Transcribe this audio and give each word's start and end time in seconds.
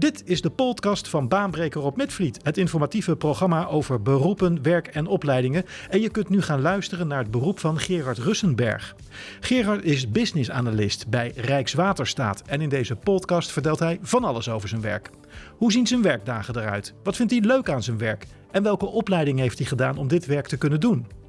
Dit 0.00 0.22
is 0.24 0.40
de 0.40 0.50
podcast 0.50 1.08
van 1.08 1.28
Baanbreker 1.28 1.82
op 1.82 1.96
Mitvliet, 1.96 2.38
het 2.42 2.58
informatieve 2.58 3.16
programma 3.16 3.66
over 3.66 4.02
beroepen, 4.02 4.62
werk 4.62 4.86
en 4.86 5.06
opleidingen. 5.06 5.64
En 5.90 6.00
je 6.00 6.10
kunt 6.10 6.28
nu 6.28 6.42
gaan 6.42 6.60
luisteren 6.60 7.06
naar 7.06 7.18
het 7.18 7.30
beroep 7.30 7.58
van 7.58 7.78
Gerard 7.78 8.18
Russenberg. 8.18 8.96
Gerard 9.40 9.84
is 9.84 10.10
business 10.10 10.50
analyst 10.50 11.08
bij 11.08 11.32
Rijkswaterstaat 11.36 12.42
en 12.46 12.60
in 12.60 12.68
deze 12.68 12.96
podcast 12.96 13.52
vertelt 13.52 13.78
hij 13.78 13.98
van 14.02 14.24
alles 14.24 14.48
over 14.48 14.68
zijn 14.68 14.80
werk. 14.80 15.10
Hoe 15.56 15.72
zien 15.72 15.86
zijn 15.86 16.02
werkdagen 16.02 16.56
eruit? 16.56 16.94
Wat 17.02 17.16
vindt 17.16 17.32
hij 17.32 17.40
leuk 17.40 17.68
aan 17.70 17.82
zijn 17.82 17.98
werk? 17.98 18.26
En 18.50 18.62
welke 18.62 18.86
opleiding 18.86 19.38
heeft 19.38 19.58
hij 19.58 19.66
gedaan 19.66 19.98
om 19.98 20.08
dit 20.08 20.26
werk 20.26 20.46
te 20.46 20.58
kunnen 20.58 20.80
doen? 20.80 21.19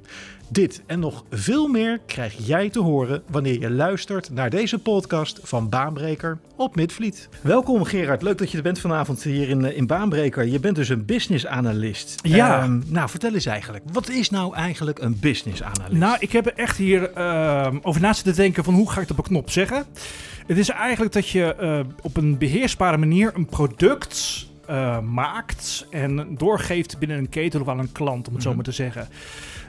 Dit 0.48 0.82
en 0.86 0.98
nog 0.98 1.24
veel 1.30 1.68
meer 1.68 1.98
krijg 2.06 2.34
jij 2.46 2.70
te 2.70 2.78
horen 2.80 3.22
wanneer 3.30 3.60
je 3.60 3.70
luistert 3.70 4.30
naar 4.30 4.50
deze 4.50 4.78
podcast 4.78 5.40
van 5.42 5.68
Baanbreker 5.68 6.38
op 6.56 6.76
Midvliet. 6.76 7.28
Welkom 7.40 7.84
Gerard, 7.84 8.22
leuk 8.22 8.38
dat 8.38 8.50
je 8.50 8.56
er 8.56 8.62
bent 8.62 8.78
vanavond 8.78 9.22
hier 9.22 9.48
in, 9.48 9.64
eh, 9.64 9.76
in 9.76 9.86
Baanbreker. 9.86 10.46
Je 10.46 10.60
bent 10.60 10.76
dus 10.76 10.88
een 10.88 11.04
business 11.04 11.46
analyst. 11.46 12.18
Ja. 12.22 12.62
Ehm, 12.62 12.80
nou, 12.86 13.08
vertel 13.08 13.34
eens 13.34 13.46
eigenlijk, 13.46 13.84
wat 13.92 14.08
is 14.08 14.30
nou 14.30 14.54
eigenlijk 14.54 14.98
een 14.98 15.18
business 15.20 15.62
analyst? 15.62 15.98
Nou, 16.00 16.16
ik 16.20 16.32
heb 16.32 16.46
er 16.46 16.54
echt 16.54 16.76
hier 16.76 17.12
ehm, 17.12 17.78
over 17.82 18.00
na 18.00 18.12
zitten 18.12 18.34
denken 18.34 18.64
van 18.64 18.74
hoe 18.74 18.90
ga 18.90 18.94
ik 19.00 19.08
het 19.08 19.10
op 19.10 19.18
een 19.18 19.24
knop 19.30 19.50
zeggen. 19.50 19.84
Het 20.46 20.58
is 20.58 20.68
eigenlijk 20.68 21.12
dat 21.12 21.28
je 21.28 21.54
eh, 21.54 21.80
op 22.02 22.16
een 22.16 22.38
beheersbare 22.38 22.96
manier 22.96 23.30
een 23.34 23.46
product 23.46 24.46
eh, 24.66 25.00
maakt 25.00 25.86
en 25.90 26.34
doorgeeft 26.38 26.98
binnen 26.98 27.18
een 27.18 27.28
keten 27.28 27.60
of 27.60 27.68
aan 27.68 27.78
een 27.78 27.92
klant, 27.92 28.28
om 28.28 28.32
het 28.34 28.42
zo 28.42 28.48
Mhm. 28.48 28.56
maar 28.56 28.66
te 28.66 28.72
zeggen. 28.72 29.08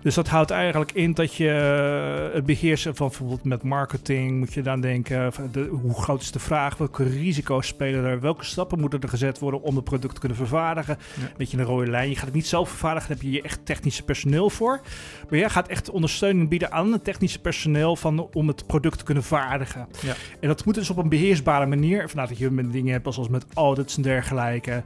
Dus 0.04 0.16
dat 0.16 0.28
houdt 0.28 0.52
eigenlijk 0.52 0.92
in 0.92 1.14
dat 1.14 1.36
je 1.36 1.50
eh, 1.50 2.36
het 2.36 2.46
beheersen 2.46 2.96
van 2.96 3.08
bijvoorbeeld 3.08 3.44
met 3.44 3.64
marketing 3.64 4.40
moet 4.40 4.54
je 4.54 4.62
dan 4.62 4.82
denken, 4.82 5.34
van 5.34 5.50
de, 5.52 5.62
hoe 5.62 5.94
groot 5.94 6.22
is 6.22 6.32
de 6.32 6.40
vraag, 6.40 6.78
welke 6.78 7.04
risico's 7.04 7.68
spelen 7.68 8.06
er, 8.06 8.20
welke 8.20 8.46
stappen 8.46 8.80
moeten 8.80 9.02
er 9.02 9.10
gezet 9.10 9.40
worden 9.40 9.62
om 9.62 9.76
het 9.76 9.84
product 9.84 10.14
te 10.14 10.20
kunnen 10.20 10.38
vervaardigen. 10.38 10.98
Ja. 11.20 11.32
Weet 11.38 11.52
je, 11.52 11.58
een 11.58 11.64
rode 11.64 11.92
lijn. 11.92 12.10
Je 12.10 12.16
gaat 12.16 12.26
het 12.26 12.34
niet 12.34 12.48
zelf 12.48 12.70
vervaardigen, 12.70 13.10
daar 13.10 13.18
heb 13.18 13.28
je 13.28 13.34
je 13.34 13.42
echt 13.42 13.66
technische 13.66 14.04
personeel 14.04 14.50
voor. 14.50 14.82
Maar 15.30 15.40
jij 15.40 15.50
gaat 15.50 15.68
echt 15.68 15.90
ondersteuning 15.90 16.50
bieden 16.50 16.72
aan 16.72 16.92
het 16.92 17.04
technische 17.04 17.40
personeel 17.40 17.96
van, 17.96 18.30
om 18.34 18.48
het 18.48 18.68
product 18.68 18.98
te 18.98 19.04
kunnen 19.04 19.24
vaardigen. 19.24 19.88
Ja. 20.02 20.14
En 20.40 20.48
dat 20.48 20.66
moet 20.66 20.76
dus 20.76 20.90
op 20.90 20.98
een 20.98 21.10
beheersbare 21.10 21.66
manier. 21.66 22.10
Vandaar 22.10 22.28
dat 22.28 22.38
je 22.38 22.52
met 22.52 22.72
dingen 22.72 22.92
hebt 22.92 23.14
zoals 23.14 23.30
met 23.30 23.46
audits 23.54 23.96
en 23.96 24.02
dergelijke. 24.02 24.84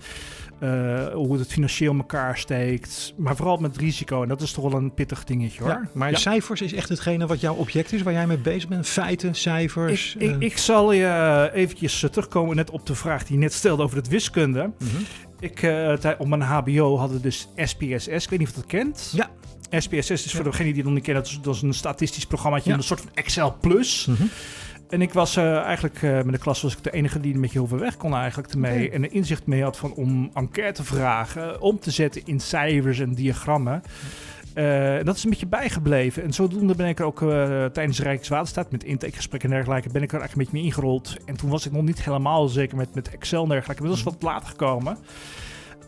Eh, 0.59 1.07
hoe 1.13 1.37
het 1.37 1.47
financieel 1.51 1.91
in 1.91 1.97
elkaar 1.97 2.37
steekt. 2.37 3.13
Maar 3.17 3.35
vooral 3.35 3.57
met 3.57 3.77
risico. 3.77 4.21
En 4.21 4.27
dat 4.27 4.41
is 4.41 4.51
toch 4.51 4.71
wel 4.71 4.79
een 4.81 4.93
pittig 4.93 5.23
dingetje 5.23 5.59
hoor. 5.61 5.69
Ja, 5.71 5.89
maar 5.93 6.11
Ja. 6.11 6.17
cijfers 6.17 6.61
is 6.61 6.73
echt 6.73 6.89
hetgene 6.89 7.27
wat 7.27 7.39
jouw 7.39 7.55
object 7.55 7.93
is, 7.93 8.01
waar 8.01 8.13
jij 8.13 8.27
mee 8.27 8.37
bezig 8.37 8.69
bent? 8.69 8.87
Feiten, 8.87 9.35
cijfers? 9.35 10.15
Ik, 10.15 10.21
ik, 10.21 10.31
eh, 10.35 10.39
ik 10.47 10.57
zal 10.57 10.91
je 10.91 11.49
eventjes 11.53 12.03
eh, 12.03 12.09
terugkomen 12.09 12.55
net 12.55 12.69
op 12.69 12.85
de 12.85 12.95
vraag 12.95 13.23
die 13.23 13.33
je 13.35 13.41
net 13.41 13.53
stelde 13.53 13.83
over 13.83 13.97
het 13.97 14.07
wiskunde. 14.07 14.71
mhm. 14.79 15.01
Ik, 15.39 15.59
tij- 15.99 16.15
op 16.17 16.27
mijn 16.27 16.41
HBO 16.41 16.97
hadden 16.97 17.17
we 17.17 17.23
dus 17.23 17.47
SPSS. 17.55 18.07
Ik 18.23 18.29
weet 18.29 18.39
niet 18.39 18.47
of 18.47 18.55
je 18.55 18.61
dat 18.61 18.65
kent. 18.65 19.13
Ja. 19.15 19.29
SPSS 19.79 20.09
is 20.25 20.31
voor 20.33 20.43
degene 20.43 20.67
die 20.67 20.75
het 20.75 20.83
nog 20.85 20.93
niet 20.93 21.03
kennen, 21.03 21.23
dat 21.23 21.31
is, 21.31 21.39
dat 21.41 21.55
is 21.55 21.61
een 21.61 21.73
statistisch 21.73 22.25
programmaatje, 22.25 22.73
een 22.73 22.83
soort 22.83 22.99
van 23.01 23.09
Excel 23.13 23.57
Plus. 23.61 24.05
Mhm. 24.05 24.23
En 24.89 25.01
ik 25.01 25.13
was 25.13 25.35
eh, 25.35 25.57
eigenlijk 25.57 26.01
eh, 26.01 26.11
met 26.21 26.31
de 26.31 26.37
klas 26.37 26.61
was 26.61 26.73
ik 26.77 26.83
de 26.83 26.91
enige 26.91 27.19
die 27.19 27.37
met 27.37 27.51
je 27.51 27.61
overweg 27.61 27.97
kon 27.97 28.13
eigenlijk 28.15 28.53
ermee. 28.53 28.89
En 28.91 29.03
een 29.03 29.11
inzicht 29.11 29.45
mee 29.45 29.63
had 29.63 29.77
van 29.77 29.93
om 29.93 30.29
enquêtevragen 30.33 31.61
om 31.61 31.79
te 31.79 31.91
zetten 31.91 32.21
in 32.25 32.39
cijfers 32.39 32.99
en 32.99 33.13
diagrammen. 33.13 33.83
Eh, 34.53 34.95
dat 35.03 35.15
is 35.15 35.23
een 35.23 35.29
beetje 35.29 35.47
bijgebleven. 35.47 36.23
En 36.23 36.33
zodoende 36.33 36.75
ben 36.75 36.87
ik 36.87 36.99
er 36.99 37.05
ook 37.05 37.21
eh, 37.21 37.65
tijdens 37.65 37.99
Rijkswaterstaat 37.99 38.71
met 38.71 38.83
intakegesprekken 38.83 39.49
en 39.49 39.55
dergelijke, 39.55 39.89
ben 39.89 40.01
ik 40.01 40.11
er 40.11 40.19
eigenlijk 40.19 40.31
een 40.33 40.57
beetje 40.57 40.57
mee 40.57 40.63
ingerold. 40.75 41.15
En 41.25 41.37
toen 41.37 41.49
was 41.49 41.65
ik 41.65 41.71
nog 41.71 41.83
niet 41.83 42.03
helemaal 42.03 42.47
zeker 42.47 42.77
met, 42.77 42.95
met 42.95 43.09
Excel 43.09 43.43
en 43.43 43.49
dergelijke. 43.49 43.81
Maar 43.81 43.91
dat 43.91 43.99
is 43.99 44.05
wat 44.05 44.21
later 44.21 44.47
gekomen. 44.47 44.97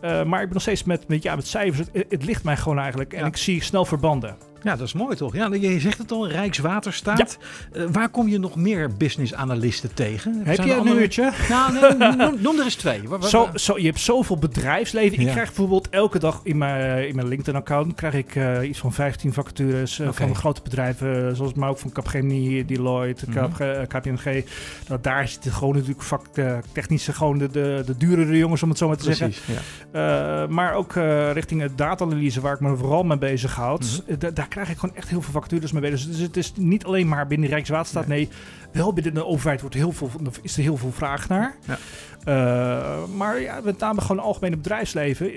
Maar 0.02 0.40
ik 0.40 0.46
ben 0.46 0.52
nog 0.52 0.62
steeds 0.62 0.84
met, 0.84 1.08
met, 1.08 1.22
ja, 1.22 1.36
met 1.36 1.46
cijfers. 1.46 1.88
Het, 1.92 2.06
het 2.08 2.24
ligt 2.24 2.44
mij 2.44 2.56
gewoon 2.56 2.78
eigenlijk. 2.78 3.12
En 3.12 3.20
Ja. 3.20 3.26
ik 3.26 3.36
zie 3.36 3.62
snel 3.62 3.84
verbanden. 3.84 4.36
Ja, 4.62 4.76
dat 4.76 4.86
is 4.86 4.92
mooi 4.92 5.16
toch? 5.16 5.34
Ja, 5.34 5.54
je 5.54 5.80
zegt 5.80 5.98
het 5.98 6.12
al, 6.12 6.28
Rijkswaterstaat. 6.28 7.38
Eh, 7.72 7.82
waar 7.92 8.08
kom 8.08 8.28
je 8.28 8.38
nog 8.38 8.56
meer 8.56 8.96
business 8.96 9.34
analisten 9.34 9.94
tegen? 9.94 10.40
Heb 10.44 10.54
Zijn 10.54 10.66
je 10.68 10.72
een 10.74 10.78
andere- 10.80 11.00
uurtje? 11.00 11.32
Nou, 11.48 11.72
nee, 11.98 12.16
noem, 12.16 12.36
noem 12.42 12.58
er 12.58 12.64
eens 12.64 12.74
twee. 12.74 13.08
Waar- 13.08 13.18
waar- 13.18 13.28
Zo, 13.28 13.48
zo, 13.54 13.78
je 13.78 13.86
hebt 13.86 14.00
zoveel 14.00 14.36
bedrijfsleven. 14.38 15.18
Ik 15.20 15.26
krijg 15.28 15.46
bijvoorbeeld 15.46 15.88
elke 15.88 16.18
dag 16.18 16.40
in 16.42 16.58
mijn, 16.58 17.08
in 17.08 17.14
mijn 17.14 17.28
LinkedIn-account 17.28 17.94
krijg 17.94 18.14
ik 18.14 18.34
eh, 18.36 18.68
iets 18.68 18.78
van 18.78 18.92
15 18.92 19.32
vacatures 19.32 20.00
Oké. 20.00 20.12
van 20.12 20.34
grote 20.36 20.60
bedrijven, 20.62 21.36
zoals 21.36 21.54
maar 21.54 21.68
ook 21.68 21.78
van 21.78 21.92
Capgemini, 21.92 22.64
Deloitte. 22.64 23.26
KPG, 23.26 23.60
eh, 23.60 23.80
KPMG. 23.86 24.44
Nou, 24.88 25.00
daar 25.00 25.28
zitten 25.28 25.52
gewoon 25.52 25.74
natuurlijk 25.74 26.02
vak, 26.02 26.26
technische, 26.72 27.12
gewoon 27.12 27.38
de, 27.38 27.50
de, 27.50 27.82
de 27.86 27.96
duurdere 27.96 28.36
jongens, 28.38 28.62
om 28.62 28.68
het 28.68 28.78
zo 28.78 28.86
maar 28.88 28.96
te 28.96 29.04
zeggen. 29.14 29.26
Precies, 29.26 29.44
ja. 29.92 30.46
Maar 30.46 30.74
ook 30.74 30.92
richting 31.32 31.60
het 31.60 31.78
data-analyse, 31.78 32.40
waar 32.40 32.54
ik 32.54 32.60
me 32.60 32.76
vooral 32.76 33.02
mee 33.02 33.18
bezig 33.18 33.54
houd. 33.54 34.02
Mhm. 34.06 34.18
Da- 34.18 34.30
daar 34.30 34.48
krijg 34.50 34.70
ik 34.70 34.78
gewoon 34.78 34.96
echt 34.96 35.08
heel 35.08 35.22
veel 35.22 35.32
vacatures 35.32 35.72
mee 35.72 35.90
bezig. 35.90 36.06
Dus 36.10 36.18
het 36.18 36.36
is 36.36 36.52
niet 36.56 36.84
alleen 36.84 37.08
maar 37.08 37.26
binnen 37.26 37.48
Rijkswaterstaat. 37.48 38.06
Nee, 38.06 38.28
wel 38.72 38.92
binnen 38.92 39.14
de 39.14 39.26
overheid 39.26 39.60
wordt 39.60 39.76
heel 39.76 39.92
veel, 39.92 40.10
is 40.42 40.56
er 40.56 40.62
heel 40.62 40.76
veel 40.76 40.92
vraag 40.92 41.28
naar. 41.28 41.56
Ja. 41.66 41.78
Eh, 42.24 43.04
maar 43.16 43.40
ja, 43.40 43.60
met 43.64 43.78
name 43.78 44.00
gewoon 44.00 44.22
algemene 44.22 44.56
bedrijfsleven. 44.56 45.32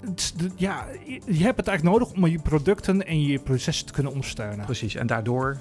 Het 0.00 0.20
is 0.20 0.32
de- 0.32 0.50
Ja, 0.56 0.86
je- 1.04 1.44
hebt 1.44 1.56
het 1.56 1.68
eigenlijk 1.68 1.98
nodig 1.98 2.12
om 2.16 2.26
je 2.26 2.38
producten 2.38 3.06
en 3.06 3.22
je 3.22 3.38
processen 3.38 3.86
te 3.86 3.92
kunnen 3.92 4.12
ondersteunen. 4.12 4.64
Precies. 4.64 4.94
En 4.94 5.06
daardoor 5.06 5.56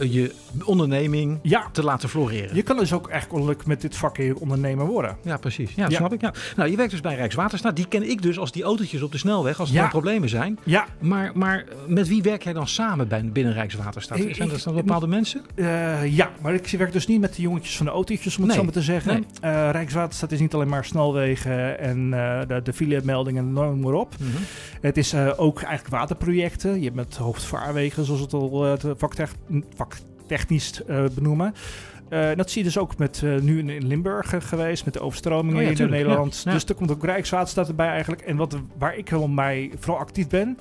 je 0.00 0.32
onderneming 0.64 1.38
Ja, 1.42 1.68
te 1.72 1.82
laten 1.82 2.08
floreren. 2.08 2.54
je 2.56 2.62
kan 2.62 2.76
dus 2.76 2.92
ook 2.92 3.08
eigenlijk 3.08 3.66
met 3.66 3.80
dit 3.80 3.96
vak 3.96 4.16
ondernemer 4.38 4.86
worden. 4.86 5.16
Ja, 5.22 5.36
precies. 5.36 5.72
Ja, 5.74 5.90
snap 5.90 6.12
ik. 6.12 6.20
Ja. 6.20 6.32
Nou, 6.56 6.70
je 6.70 6.76
werkt 6.76 6.90
dus 6.90 7.00
bij 7.00 7.14
Rijkswaterstaat. 7.14 7.76
Die 7.76 7.86
ken 7.88 8.10
ik 8.10 8.22
dus 8.22 8.38
als 8.38 8.52
die 8.52 8.62
autootjes 8.62 9.02
op 9.02 9.12
de 9.12 9.18
snelweg, 9.18 9.60
als 9.60 9.68
er 9.68 9.74
Ja. 9.74 9.88
problemen 9.88 10.28
zijn. 10.28 10.58
Ja, 10.64 10.86
Maar, 11.00 11.30
maar 11.34 11.58
eh, 11.58 11.74
met 11.86 12.08
wie 12.08 12.22
werk 12.22 12.42
jij 12.42 12.52
dan 12.52 12.68
samen 12.68 13.08
bij, 13.08 13.24
binnen 13.32 13.52
Rijkswaterstaat? 13.52 14.18
Ik- 14.18 14.34
Zijn 14.34 14.48
dat 14.48 14.62
dan 14.62 14.74
bepaalde 14.74 15.06
mensen? 15.06 15.40
Eh, 15.54 16.16
ja, 16.16 16.30
maar 16.40 16.54
ik 16.54 16.68
werk 16.78 16.92
dus 16.92 17.06
niet 17.06 17.20
met 17.20 17.34
de 17.34 17.42
jongetjes 17.42 17.76
van 17.76 17.86
de 17.86 17.92
autootjes, 17.92 18.34
om 18.36 18.42
het 18.42 18.46
Nee, 18.50 18.56
zo 18.58 18.64
maar 18.64 18.72
te 18.72 18.82
zeggen. 18.82 19.12
nee. 19.40 19.52
Eh, 19.52 19.70
Rijkswaterstaat 19.70 20.32
is 20.32 20.40
niet 20.40 20.54
alleen 20.54 20.68
maar 20.68 20.84
snelwegen 20.84 21.78
en 21.78 22.12
eh, 22.14 22.40
de, 22.48 22.62
de 22.62 22.72
filemeldingen, 22.72 23.52
noem 23.52 23.80
maar 23.80 23.92
op. 23.92 24.14
Mhm. 24.20 24.30
Het 24.80 24.96
is 24.96 25.12
eh, 25.12 25.30
ook 25.36 25.60
eigenlijk 25.62 25.94
waterprojecten. 25.94 26.76
Je 26.78 26.84
hebt 26.84 26.96
met 26.96 27.16
hoofdvaarwegen, 27.16 28.04
zoals 28.04 28.20
het 28.20 28.32
al 28.32 28.66
eh, 28.66 28.72
te- 28.72 28.94
vaktechnisch 30.28 30.84
eh, 30.84 31.04
benoemen. 31.14 31.54
Eh, 32.08 32.28
dat 32.34 32.50
zie 32.50 32.62
je 32.62 32.66
dus 32.68 32.78
ook 32.78 32.98
met 32.98 33.22
eh, 33.24 33.36
nu 33.36 33.58
in, 33.58 33.86
Limburg 33.86 34.34
geweest, 34.38 34.84
met 34.84 34.94
de 34.94 35.00
overstromingen 35.00 35.56
Oh 35.56 35.62
ja, 35.62 35.68
in 35.68 35.74
tuurlijk, 35.74 35.96
Nederland. 35.96 36.34
ja, 36.34 36.50
ja. 36.50 36.52
Dus 36.52 36.64
er 36.64 36.74
komt 36.74 36.90
ook 36.90 37.04
Rijkswaterstaat 37.04 37.68
erbij 37.68 37.88
eigenlijk. 37.88 38.22
En 38.22 38.36
wat, 38.36 38.56
waar 38.78 38.96
ik 38.96 39.08
wel 39.08 39.28
mij 39.28 39.70
vooral 39.78 40.00
actief 40.00 40.28
ben, 40.28 40.58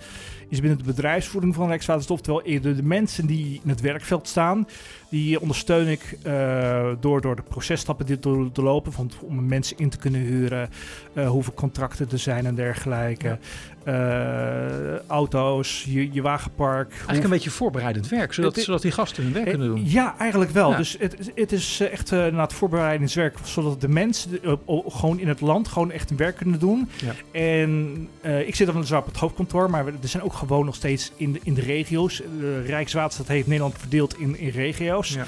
is 0.50 0.60
binnen 0.60 0.78
de 0.78 0.84
bedrijfsvoering 0.84 1.56
van 1.56 1.68
Rijkswaterstaat. 1.68 2.18
Oftewel 2.18 2.42
eerder 2.42 2.76
de 2.76 2.84
mensen 2.84 3.26
die 3.26 3.60
in 3.64 3.70
het 3.70 3.82
werkveld 3.82 4.28
staan. 4.28 4.68
Die 5.10 5.42
ondersteun 5.42 5.88
ik 5.88 6.18
eh, 6.24 6.88
door, 7.00 7.22
door 7.22 7.36
de 7.36 7.42
processtappen 7.42 8.06
dit 8.06 8.22
te, 8.22 8.50
te 8.54 8.62
lopen. 8.62 8.92
Van, 8.94 9.12
om 9.22 9.46
mensen 9.46 9.78
in 9.78 9.90
te 9.90 9.98
kunnen 9.98 10.22
huren. 10.22 10.70
eh, 11.14 11.30
hoeveel 11.30 11.54
contracten 11.54 12.08
er 12.12 12.20
zijn 12.20 12.46
en 12.46 12.56
dergelijke. 12.56 13.38
Eh, 13.84 15.00
auto's, 15.08 15.84
je, 15.90 16.12
je 16.14 16.22
wagenpark. 16.22 16.92
Eigenlijk 16.92 17.24
een 17.24 17.30
beetje 17.30 17.50
voorbereidend 17.50 18.08
werk, 18.10 18.34
zodat, 18.34 18.56
Het- 18.56 18.64
zodat 18.64 18.82
die 18.82 18.92
gasten 18.92 19.24
hun 19.24 19.34
werk 19.34 19.50
kunnen 19.50 19.68
doen. 19.68 19.82
Ja, 19.90 20.16
eigenlijk 20.18 20.52
wel. 20.52 20.70
Ja. 20.72 20.78
Dus 20.78 20.96
het, 21.00 21.32
het 21.36 21.52
is 21.52 21.80
echt 21.80 22.12
uh, 22.12 22.40
het 22.42 22.54
voorbereidingswerk, 22.54 23.38
zodat 23.44 23.82
de 23.82 23.88
mensen 23.90 24.40
gewoon 24.88 25.20
in 25.20 25.28
het 25.28 25.42
land 25.42 25.68
gewoon 25.68 25.92
echt 25.92 26.10
hun 26.10 26.18
werk 26.18 26.36
kunnen 26.36 26.60
doen. 26.60 26.90
Ja. 27.02 27.40
En 27.40 27.98
ik 28.46 28.56
zit 28.56 28.66
dan 28.66 28.76
weliswaar 28.76 29.00
op 29.00 29.06
het 29.06 29.18
hoofdkantoor, 29.18 29.70
maar 29.70 29.86
we- 29.86 29.92
er 30.02 30.08
zijn 30.08 30.24
ook 30.24 30.34
gewoon 30.38 30.66
nog 30.66 30.76
steeds 30.76 31.12
in 31.16 31.34
de, 31.34 31.40
in 31.44 31.54
de 31.54 31.62
regio's. 31.62 32.22
De 32.40 32.62
Rijkswaterstaat 32.62 33.28
heeft 33.28 33.48
Nederland 33.48 33.78
verdeeld 33.78 34.20
in, 34.20 34.38
in 34.38 34.50
regio's. 34.50 35.10
Ja. 35.14 35.26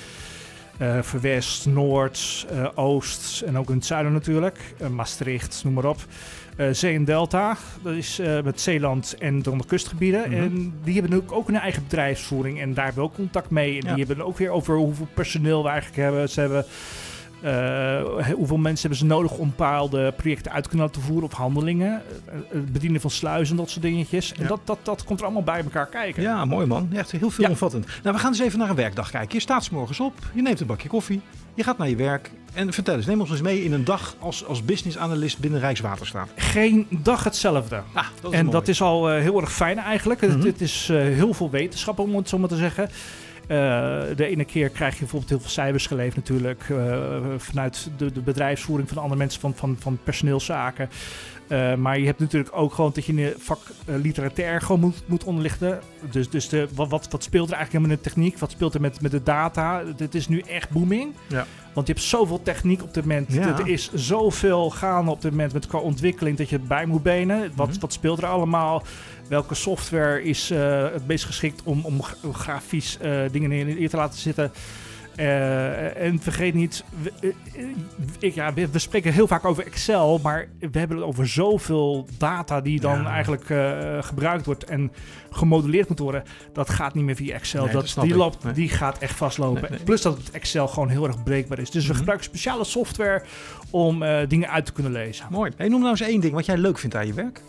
Eh, 0.77 1.01
Verwest, 1.01 1.65
Noord, 1.65 2.45
eh, 2.49 2.67
Oost 2.75 3.41
en 3.41 3.57
ook 3.57 3.69
in 3.69 3.75
het 3.75 3.85
zuiden 3.85 4.13
natuurlijk. 4.13 4.59
Eh, 4.77 4.87
Maastricht, 4.87 5.61
noem 5.63 5.73
maar 5.73 5.85
op. 5.85 6.05
Eh, 6.55 6.67
Zee 6.71 6.95
en 6.95 7.05
Delta, 7.05 7.57
dat 7.83 7.93
is 7.93 8.19
eh, 8.19 8.41
met 8.41 8.61
Zeeland 8.61 9.15
en 9.19 9.41
dan 9.41 9.57
de 9.57 9.65
kustgebieden. 9.65 10.29
Mhm. 10.29 10.39
En 10.41 10.73
die 10.83 10.99
hebben 11.01 11.17
ook, 11.17 11.31
ook 11.31 11.47
een 11.47 11.55
eigen 11.55 11.83
bedrijfsvoering 11.83 12.59
en 12.61 12.73
daar 12.73 12.85
hebben 12.85 13.03
we 13.03 13.09
ook 13.09 13.15
contact 13.15 13.49
mee. 13.49 13.79
En 13.79 13.87
Ja. 13.87 13.95
die 13.95 14.05
hebben 14.05 14.25
ook 14.25 14.37
weer 14.37 14.49
over 14.49 14.75
hoeveel 14.75 15.07
personeel 15.13 15.63
we 15.63 15.69
eigenlijk 15.69 16.01
hebben. 16.01 16.29
Ze 16.29 16.39
hebben 16.39 16.65
eh, 17.41 18.01
hoeveel 18.35 18.57
mensen 18.57 18.81
hebben 18.89 18.99
ze 18.99 19.05
nodig 19.15 19.31
om 19.31 19.47
bepaalde 19.49 20.13
projecten 20.17 20.51
uit 20.51 20.63
te 20.63 20.69
kunnen 20.69 20.87
laten 20.87 21.01
voeren 21.01 21.25
of 21.29 21.33
handelingen. 21.33 22.01
Eh, 22.25 22.33
Het 22.51 22.73
bedienen 22.73 23.01
van 23.01 23.09
sluizen, 23.09 23.55
dat 23.55 23.69
soort 23.69 23.81
dingetjes. 23.81 24.33
En 24.33 24.47
dat, 24.47 24.59
dat, 24.63 24.77
dat 24.83 25.03
komt 25.03 25.19
er 25.19 25.25
allemaal 25.25 25.43
bij 25.43 25.61
elkaar 25.63 25.87
kijken. 25.87 26.21
Ja, 26.23 26.45
mooi 26.45 26.65
man. 26.65 26.89
Echt 26.93 27.11
heel 27.11 27.29
veel 27.29 27.43
Ja. 27.49 27.49
Nou, 28.03 28.15
we 28.15 28.21
gaan 28.21 28.31
eens 28.31 28.39
even 28.39 28.59
naar 28.59 28.69
een 28.69 28.75
werkdag 28.75 29.11
kijken. 29.11 29.35
Je 29.35 29.41
staat 29.41 29.63
's 29.63 29.69
morgens 29.69 29.99
op, 29.99 30.13
je 30.33 30.41
neemt 30.41 30.59
een 30.59 30.67
bakje 30.67 30.87
koffie, 30.89 31.21
je 31.53 31.63
gaat 31.63 31.77
naar 31.77 31.89
je 31.89 31.95
werk. 31.95 32.31
En 32.53 32.73
vertel 32.73 32.95
eens, 32.95 33.05
neem 33.05 33.19
ons 33.19 33.29
eens 33.29 33.41
mee 33.41 33.63
in 33.63 33.73
een 33.73 33.83
dag 33.83 34.15
als, 34.19 34.45
als 34.45 34.65
business 34.65 34.97
analyst 34.97 35.39
binnen 35.39 35.59
Rijkswaterstaat. 35.59 36.29
Geen 36.35 36.87
dag 36.89 37.23
hetzelfde. 37.23 37.81
Ah, 37.93 38.05
dat 38.21 38.31
is 38.31 38.37
en 38.37 38.45
mooi. 38.45 38.57
dat 38.57 38.67
is 38.67 38.81
al 38.81 39.09
eh, 39.11 39.21
heel 39.21 39.41
erg 39.41 39.51
fijn 39.53 39.77
eigenlijk. 39.77 40.21
Het- 40.21 40.37
Mhm. 40.37 40.45
Het, 40.45 40.61
is 40.61 40.87
eh, 40.89 40.97
heel 40.97 41.33
veel 41.33 41.49
wetenschap, 41.49 41.99
om 41.99 42.15
het 42.15 42.29
zo 42.29 42.37
maar 42.37 42.49
te 42.49 42.55
zeggen. 42.55 42.89
De 43.49 44.25
ene 44.25 44.45
keer 44.45 44.69
krijg 44.69 44.93
je 44.93 44.99
bijvoorbeeld 44.99 45.29
heel 45.29 45.39
veel 45.39 45.49
cijfers 45.49 45.87
geleverd 45.87 46.15
natuurlijk. 46.15 46.63
vanuit 47.37 47.89
de, 47.97 48.11
de 48.11 48.21
bedrijfsvoering 48.21 48.89
van 48.89 48.97
andere 48.97 49.19
mensen 49.19 49.41
van, 49.41 49.55
van, 49.55 49.77
van 49.79 49.99
personeelszaken. 50.03 50.89
Uh, 51.49 51.75
maar 51.75 51.99
je 51.99 52.05
hebt 52.05 52.19
natuurlijk 52.19 52.55
ook 52.55 52.73
gewoon 52.73 52.91
dat 52.93 53.05
je 53.05 53.11
in 53.11 53.17
de 53.17 53.35
vak 53.37 53.59
uh, 53.85 53.95
literatair 53.95 54.61
gewoon 54.61 54.79
moet, 54.79 55.01
moet 55.05 55.23
onderlichten. 55.23 55.79
Dus, 56.11 56.29
dus 56.29 56.49
de, 56.49 56.67
wat, 56.73 56.89
wat, 56.89 57.07
wat 57.09 57.23
speelt 57.23 57.49
er 57.49 57.55
eigenlijk 57.55 57.87
met 57.87 57.97
de 57.97 58.03
techniek? 58.03 58.37
Wat 58.37 58.51
speelt 58.51 58.73
er 58.73 58.81
met, 58.81 59.01
met 59.01 59.11
de 59.11 59.23
data? 59.23 59.83
Dit 59.95 60.15
is 60.15 60.27
nu 60.27 60.39
echt 60.39 60.69
booming. 60.69 61.13
Ja. 61.27 61.45
Want 61.73 61.87
je 61.87 61.93
hebt 61.93 62.05
zoveel 62.05 62.41
techniek 62.41 62.83
op 62.83 62.93
dit 62.93 63.05
moment. 63.05 63.33
Ja. 63.33 63.59
Er 63.59 63.67
is 63.67 63.93
zoveel 63.93 64.69
gaande 64.69 65.11
op 65.11 65.21
dit 65.21 65.31
moment 65.31 65.53
met 65.53 65.67
qua 65.67 65.79
ontwikkeling 65.79 66.37
dat 66.37 66.49
je 66.49 66.55
het 66.55 66.67
bij 66.67 66.85
moet 66.85 67.03
benen. 67.03 67.51
Wat, 67.55 67.69
mhm. 67.69 67.79
wat 67.79 67.93
speelt 67.93 68.17
er 68.17 68.27
allemaal? 68.27 68.83
Welke 69.27 69.55
software 69.55 70.23
is 70.23 70.51
uh, 70.51 70.83
het 70.91 71.07
meest 71.07 71.25
geschikt 71.25 71.61
om, 71.63 71.85
om 71.85 72.01
grafisch 72.33 72.97
dingen 73.31 73.51
in 73.51 73.89
te 73.89 73.97
laten 73.97 74.19
zitten? 74.19 74.51
Uh, 75.19 75.97
en 75.97 76.19
vergeet 76.19 76.53
niet, 76.53 76.83
we, 77.01 77.33
ik, 78.19 78.33
ja, 78.33 78.53
we, 78.53 78.69
we, 78.69 78.79
spreken 78.79 79.13
heel 79.13 79.27
vaak 79.27 79.45
over 79.45 79.65
Excel, 79.65 80.19
maar 80.23 80.47
we 80.59 80.79
hebben 80.79 80.97
het 80.97 81.05
over 81.05 81.27
zoveel 81.27 82.07
data 82.17 82.61
die 82.61 82.79
dan 82.79 83.07
eigenlijk 83.07 83.49
uh, 83.49 84.03
gebruikt 84.03 84.45
wordt 84.45 84.63
en 84.63 84.91
gemodelleerd 85.29 85.89
moet 85.89 85.99
worden. 85.99 86.23
Dat 86.53 86.69
gaat 86.69 86.93
niet 86.93 87.03
meer 87.03 87.15
via 87.15 87.33
Excel. 87.33 87.63
Nee, 87.63 87.73
dat, 87.73 87.91
dat 87.95 88.03
die, 88.03 88.15
loopt, 88.15 88.43
nee. 88.43 88.53
die 88.53 88.69
gaat 88.69 88.97
echt 88.97 89.15
vastlopen. 89.15 89.67
Nee, 89.69 89.79
Plus 89.79 90.01
dat 90.01 90.17
het 90.17 90.31
Excel 90.31 90.67
gewoon 90.67 90.89
heel 90.89 91.07
erg 91.07 91.23
breekbaar 91.23 91.59
is. 91.59 91.71
Dus 91.71 91.73
we 91.73 91.79
mm 91.79 91.87
-hmm. 91.87 91.97
gebruiken 91.97 92.27
speciale 92.27 92.63
software 92.63 93.23
om 93.69 94.03
dingen 94.27 94.49
uit 94.49 94.65
te 94.65 94.71
kunnen 94.71 94.91
lezen. 94.91 95.25
Mooi. 95.29 95.51
Hey, 95.57 95.67
noem 95.67 95.79
nou 95.79 95.91
eens 95.91 96.01
één 96.01 96.21
ding 96.21 96.33
wat 96.33 96.45
jij 96.45 96.57
leuk 96.57 96.79
vindt 96.79 96.95
aan 96.95 97.07
je 97.07 97.13
werk. 97.13 97.41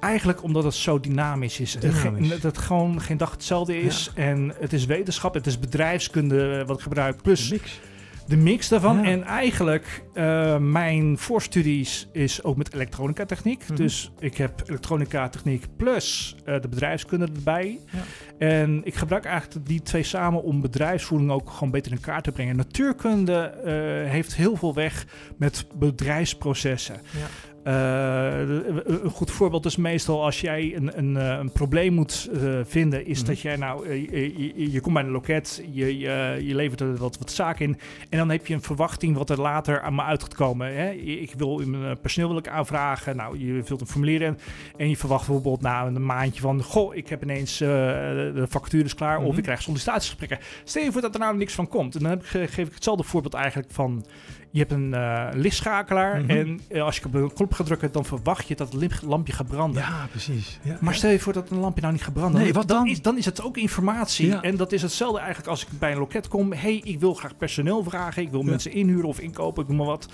Eigenlijk 0.00 0.42
omdat 0.42 0.64
het 0.64 0.74
zo 0.74 1.00
dynamisch 1.00 1.60
is. 1.60 1.76
Dynamisch. 1.80 2.28
Dat 2.28 2.42
het 2.42 2.58
gewoon 2.58 3.00
geen 3.00 3.16
dag 3.16 3.30
hetzelfde 3.30 3.80
is. 3.80 4.10
Ja. 4.14 4.22
En 4.22 4.54
het 4.60 4.72
is 4.72 4.86
wetenschap, 4.86 5.34
het 5.34 5.46
is 5.46 5.58
bedrijfskunde 5.58 6.64
wat 6.66 6.76
ik 6.76 6.82
gebruik. 6.82 7.22
Plus 7.22 7.48
de 7.48 7.54
mix, 7.54 7.80
de 8.26 8.36
mix 8.36 8.68
daarvan. 8.68 8.96
Ja. 8.96 9.04
En 9.04 9.22
eigenlijk, 9.24 10.02
uh, 10.14 10.56
mijn 10.56 11.18
voorstudies 11.18 12.08
is 12.12 12.42
ook 12.42 12.56
met 12.56 12.74
elektronica 12.74 13.24
techniek. 13.24 13.60
Mm 13.60 13.66
-hmm. 13.66 13.76
Dus 13.76 14.10
ik 14.18 14.36
heb 14.36 14.62
elektronica 14.66 15.28
techniek 15.28 15.66
plus 15.76 16.36
uh, 16.46 16.60
de 16.60 16.68
bedrijfskunde 16.68 17.28
erbij. 17.34 17.78
Ja. 17.90 17.98
En 18.46 18.80
ik 18.84 18.94
gebruik 18.94 19.24
eigenlijk 19.24 19.66
die 19.66 19.82
twee 19.82 20.02
samen 20.02 20.42
om 20.42 20.60
bedrijfsvoering 20.60 21.30
ook 21.30 21.50
gewoon 21.50 21.70
beter 21.70 21.92
in 21.92 22.00
kaart 22.00 22.24
te 22.24 22.32
brengen. 22.32 22.56
Natuurkunde 22.56 23.54
uh, 23.58 24.10
heeft 24.10 24.34
heel 24.34 24.56
veel 24.56 24.74
weg 24.74 25.06
met 25.36 25.66
bedrijfsprocessen. 25.74 26.94
Ja. 26.94 27.26
Uh, 27.64 28.38
een 28.84 29.10
goed 29.10 29.30
voorbeeld 29.30 29.64
is 29.64 29.76
meestal 29.76 30.24
als 30.24 30.40
jij 30.40 30.76
een, 30.76 30.98
een, 30.98 31.14
een 31.14 31.52
probleem 31.52 31.94
moet 31.94 32.30
uh, 32.32 32.60
vinden, 32.64 33.06
is 33.06 33.20
mm 33.20 33.26
dat 33.26 33.40
jij 33.40 33.56
nou, 33.56 33.94
je, 33.94 34.54
je, 34.54 34.72
je, 34.72 34.80
komt 34.80 34.94
bij 34.94 35.04
een 35.04 35.10
loket, 35.10 35.62
je, 35.70 35.98
je, 35.98 36.38
je 36.42 36.54
levert 36.54 36.80
er 36.80 36.96
wat, 36.96 37.18
wat 37.18 37.30
zaken 37.30 37.64
in 37.64 37.78
en 38.08 38.18
dan 38.18 38.30
heb 38.30 38.46
je 38.46 38.54
een 38.54 38.62
verwachting 38.62 39.16
wat 39.16 39.30
er 39.30 39.40
later 39.40 39.80
aan 39.80 39.94
me 39.94 40.02
uit 40.02 40.22
gaat 40.22 40.34
komen. 40.34 40.76
Hè? 40.76 40.90
Ik 40.90 41.34
wil 41.36 41.60
een 41.60 41.98
personeel 42.00 42.28
wil 42.28 42.38
ik 42.38 42.48
aanvragen, 42.48 43.16
nou 43.16 43.38
je 43.46 43.64
vult 43.64 43.80
een 43.80 43.86
formulier 43.86 44.22
in 44.22 44.38
en 44.76 44.88
je 44.88 44.96
verwacht 44.96 45.26
bijvoorbeeld 45.26 45.60
na 45.60 45.86
een 45.86 46.06
maandje 46.06 46.40
van, 46.40 46.62
goh, 46.62 46.94
ik 46.94 47.08
heb 47.08 47.22
ineens 47.22 47.58
de 47.58 48.46
factures 48.48 48.94
klaar 48.94 49.14
mm 49.14 49.20
-hmm. 49.20 49.30
of 49.30 49.36
ik 49.36 49.42
krijg 49.42 49.62
sollicitatiegesprekken. 49.62 50.38
Stel 50.64 50.82
je 50.82 50.92
voor 50.92 51.00
dat 51.00 51.14
er 51.14 51.20
nou 51.20 51.36
niks 51.36 51.54
van 51.54 51.68
komt 51.68 51.94
en 51.94 52.00
dan 52.00 52.10
heb 52.10 52.22
ik, 52.22 52.50
geef 52.50 52.66
ik 52.66 52.74
hetzelfde 52.74 53.04
voorbeeld 53.04 53.34
eigenlijk 53.34 53.70
van 53.72 54.04
je 54.50 54.58
hebt 54.58 54.72
een 54.72 54.92
uh, 54.92 55.28
lichtschakelaar 55.32 56.20
mm 56.20 56.28
-hmm. 56.28 56.38
en 56.38 56.60
uh, 56.68 56.82
als 56.82 56.96
je 56.96 57.04
op 57.04 57.14
een 57.14 57.32
knop 57.32 57.52
gaat 57.52 57.66
drukken, 57.66 57.92
dan 57.92 58.04
verwacht 58.04 58.48
je 58.48 58.56
dat 58.56 58.72
het 58.72 59.02
lampje 59.02 59.32
gaat 59.32 59.46
branden. 59.46 59.82
Ja, 59.82 60.06
precies. 60.10 60.58
Ja, 60.62 60.78
maar 60.80 60.94
stel 60.94 61.10
je 61.10 61.18
voor 61.18 61.32
dat 61.32 61.50
een 61.50 61.58
lampje 61.58 61.80
nou 61.80 61.92
niet 61.92 62.02
gaat 62.02 62.14
branden. 62.14 62.40
Nee, 62.40 62.52
wat 62.52 62.68
dan? 62.68 62.78
Dan 62.78 62.88
is, 62.88 63.02
dan 63.02 63.18
is 63.18 63.24
het 63.24 63.42
ook 63.42 63.56
informatie. 63.56 64.26
Ja. 64.26 64.42
En 64.42 64.56
dat 64.56 64.72
is 64.72 64.82
hetzelfde 64.82 65.18
eigenlijk 65.18 65.48
als 65.48 65.62
ik 65.62 65.68
bij 65.78 65.92
een 65.92 65.98
loket 65.98 66.28
kom. 66.28 66.52
hey, 66.52 66.80
ik 66.84 67.00
wil 67.00 67.14
graag 67.14 67.36
personeel 67.36 67.84
vragen. 67.84 68.22
Ik 68.22 68.30
wil 68.30 68.42
mensen 68.42 68.72
inhuren 68.72 69.08
of 69.08 69.20
inkopen, 69.20 69.62
ik 69.62 69.68
noem 69.68 69.76
maar 69.76 69.86
wat. 69.86 70.08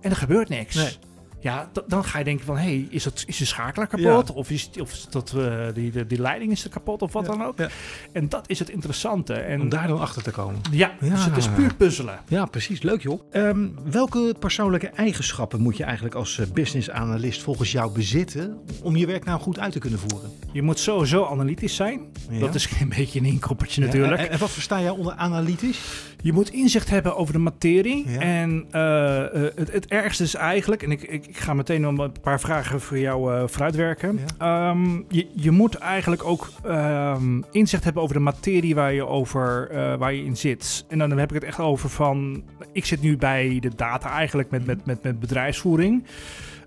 En 0.00 0.10
er 0.10 0.16
gebeurt 0.16 0.48
niks. 0.48 0.74
Nee. 0.74 0.96
Ja, 1.40 1.70
dan 1.86 2.04
ga 2.04 2.18
je 2.18 2.24
denken 2.24 2.44
van, 2.46 2.56
hé, 2.56 2.62
hey, 2.62 2.86
is, 2.90 3.06
is 3.26 3.36
de 3.36 3.44
schakelaar 3.44 3.88
kapot? 3.88 4.28
Ja. 4.28 4.34
Of 4.34 4.50
is, 4.50 4.70
of 4.80 4.92
dat, 4.92 5.32
uh, 5.36 5.66
die, 5.74 6.06
die 6.06 6.20
leiding 6.20 6.52
is 6.52 6.64
er 6.64 6.70
kapot 6.70 7.02
of 7.02 7.12
wat 7.12 7.26
ja. 7.26 7.30
dan 7.30 7.42
ook? 7.42 7.58
Ja. 7.58 7.68
En 8.12 8.28
dat 8.28 8.48
is 8.48 8.58
het 8.58 8.70
interessante. 8.70 9.34
En, 9.34 9.60
Om 9.60 9.68
daar 9.68 9.88
dan 9.88 10.00
achter 10.00 10.22
te 10.22 10.30
komen. 10.30 10.60
Ja, 10.70 10.92
dus 11.00 11.24
het 11.24 11.36
is 11.36 11.48
puur 11.48 11.74
puzzelen. 11.74 12.18
Ja, 12.28 12.44
precies. 12.44 12.82
Leuk 12.82 13.02
joh. 13.02 13.20
Um, 13.32 13.78
welke 13.90 14.34
persoonlijke 14.38 14.88
eigenschappen 14.88 15.60
moet 15.60 15.76
je 15.76 15.84
eigenlijk 15.84 16.14
als 16.14 16.38
uh, 16.38 16.46
business 16.54 16.90
analyst 16.90 17.42
volgens 17.42 17.72
jou 17.72 17.92
bezitten 17.92 18.58
om 18.82 18.96
je 18.96 19.06
werk 19.06 19.24
nou 19.24 19.40
goed 19.40 19.58
uit 19.58 19.72
te 19.72 19.78
kunnen 19.78 19.98
voeren? 19.98 20.30
Je 20.52 20.62
moet 20.62 20.78
sowieso 20.78 21.26
analytisch 21.26 21.74
zijn. 21.74 22.00
Dat 22.40 22.54
is 22.54 22.68
een 22.80 22.88
beetje 22.96 23.18
een 23.18 23.24
inkoppertje 23.24 23.80
natuurlijk. 23.80 24.20
En, 24.20 24.30
en, 24.30 24.38
wat 24.38 24.50
versta 24.50 24.80
jij 24.80 24.90
onder 24.90 25.12
analytisch? 25.12 25.80
Je 26.22 26.32
moet 26.32 26.50
inzicht 26.50 26.90
hebben 26.90 27.16
over 27.16 27.32
de 27.32 27.38
materie. 27.38 28.18
En 28.18 28.66
uh, 28.72 29.24
het, 29.54 29.72
het 29.72 29.86
ergste 29.86 30.22
is 30.22 30.34
eigenlijk, 30.34 30.82
en 30.82 30.90
ik, 30.90 31.02
ik 31.02 31.29
ik 31.30 31.36
ga 31.36 31.54
meteen 31.54 31.80
nog 31.80 31.98
een 31.98 32.12
paar 32.22 32.40
vragen 32.40 32.80
voor 32.80 32.98
jou 32.98 33.34
uh, 33.34 33.42
vooruitwerken. 33.46 34.18
Ja. 34.38 34.70
Um, 34.70 35.04
je, 35.08 35.26
je, 35.34 35.50
moet 35.50 35.74
eigenlijk 35.74 36.24
ook 36.24 36.48
um, 36.66 37.44
inzicht 37.50 37.84
hebben 37.84 38.02
over 38.02 38.14
de 38.14 38.20
materie 38.20 38.74
waar 38.74 38.92
je, 38.92 39.06
over, 39.06 39.68
uh, 39.72 39.94
waar 39.94 40.14
je 40.14 40.24
in 40.24 40.36
zit. 40.36 40.84
En 40.88 40.98
dan 40.98 41.18
heb 41.18 41.28
ik 41.28 41.34
het 41.34 41.44
echt 41.44 41.58
over 41.58 41.88
van... 41.88 42.42
Ik 42.72 42.84
zit 42.84 43.02
nu 43.02 43.16
bij 43.16 43.58
de 43.60 43.70
data 43.76 44.10
eigenlijk 44.10 44.50
met, 44.50 44.66
met, 44.66 44.86
met, 44.86 45.02
met 45.02 45.20
bedrijfsvoering. 45.20 46.04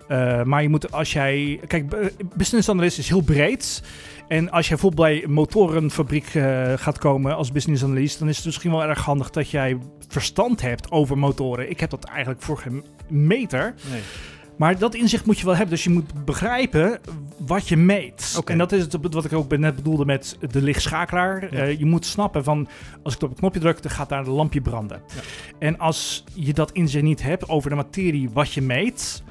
Uh, 0.08 0.42
maar 0.42 0.62
je 0.62 0.68
moet 0.68 0.92
als 0.92 1.12
jij... 1.12 1.60
Kijk, 1.66 2.12
business 2.36 2.68
analyst 2.68 2.98
is 2.98 3.08
heel 3.08 3.20
breed. 3.20 3.82
En 4.28 4.50
als 4.50 4.68
jij 4.68 4.76
bijvoorbeeld 4.76 5.08
bij 5.08 5.24
een 5.24 5.32
motorenfabriek 5.32 6.34
uh, 6.34 6.72
gaat 6.76 6.98
komen 6.98 7.36
als 7.36 7.52
business 7.52 7.84
analyst, 7.84 8.18
dan 8.18 8.28
is 8.28 8.36
het 8.36 8.44
misschien 8.44 8.70
wel 8.70 8.84
erg 8.84 9.04
handig 9.04 9.30
dat 9.30 9.50
jij 9.50 9.78
verstand 10.08 10.60
hebt 10.60 10.90
over 10.90 11.18
motoren. 11.18 11.70
Ik 11.70 11.80
heb 11.80 11.90
dat 11.90 12.04
eigenlijk 12.04 12.42
voor 12.42 12.58
geen 12.58 12.84
meter. 13.08 13.74
Nee. 13.90 14.00
Maar 14.56 14.78
dat 14.78 14.94
inzicht 14.94 15.26
moet 15.26 15.38
je 15.38 15.44
wel 15.44 15.56
hebben. 15.56 15.74
Dus 15.74 15.84
je 15.84 15.90
moet 15.90 16.24
begrijpen 16.24 16.98
wat 17.38 17.68
je 17.68 17.76
meet. 17.76 18.34
Okay. 18.38 18.52
En 18.52 18.58
dat 18.58 18.72
is 18.72 18.82
het 18.82 18.96
wat 19.14 19.24
ik 19.24 19.32
ook 19.32 19.56
net 19.56 19.76
bedoelde 19.76 20.04
met 20.04 20.38
de 20.50 20.62
lichtschakelaar. 20.62 21.54
Ja. 21.54 21.66
Uh, 21.66 21.78
je 21.78 21.84
moet 21.84 22.06
snappen 22.06 22.44
van 22.44 22.68
als 23.02 23.14
ik 23.14 23.22
op 23.22 23.28
het 23.28 23.38
knopje 23.38 23.60
druk, 23.60 23.82
dan 23.82 23.90
gaat 23.90 24.08
daar 24.08 24.26
een 24.26 24.32
lampje 24.32 24.60
branden. 24.60 25.02
Ja. 25.14 25.20
En 25.58 25.78
als 25.78 26.24
je 26.34 26.52
dat 26.52 26.72
inzicht 26.72 27.04
niet 27.04 27.22
hebt 27.22 27.48
over 27.48 27.70
de 27.70 27.76
materie 27.76 28.30
wat 28.32 28.52
je 28.52 28.62
meet. 28.62 29.22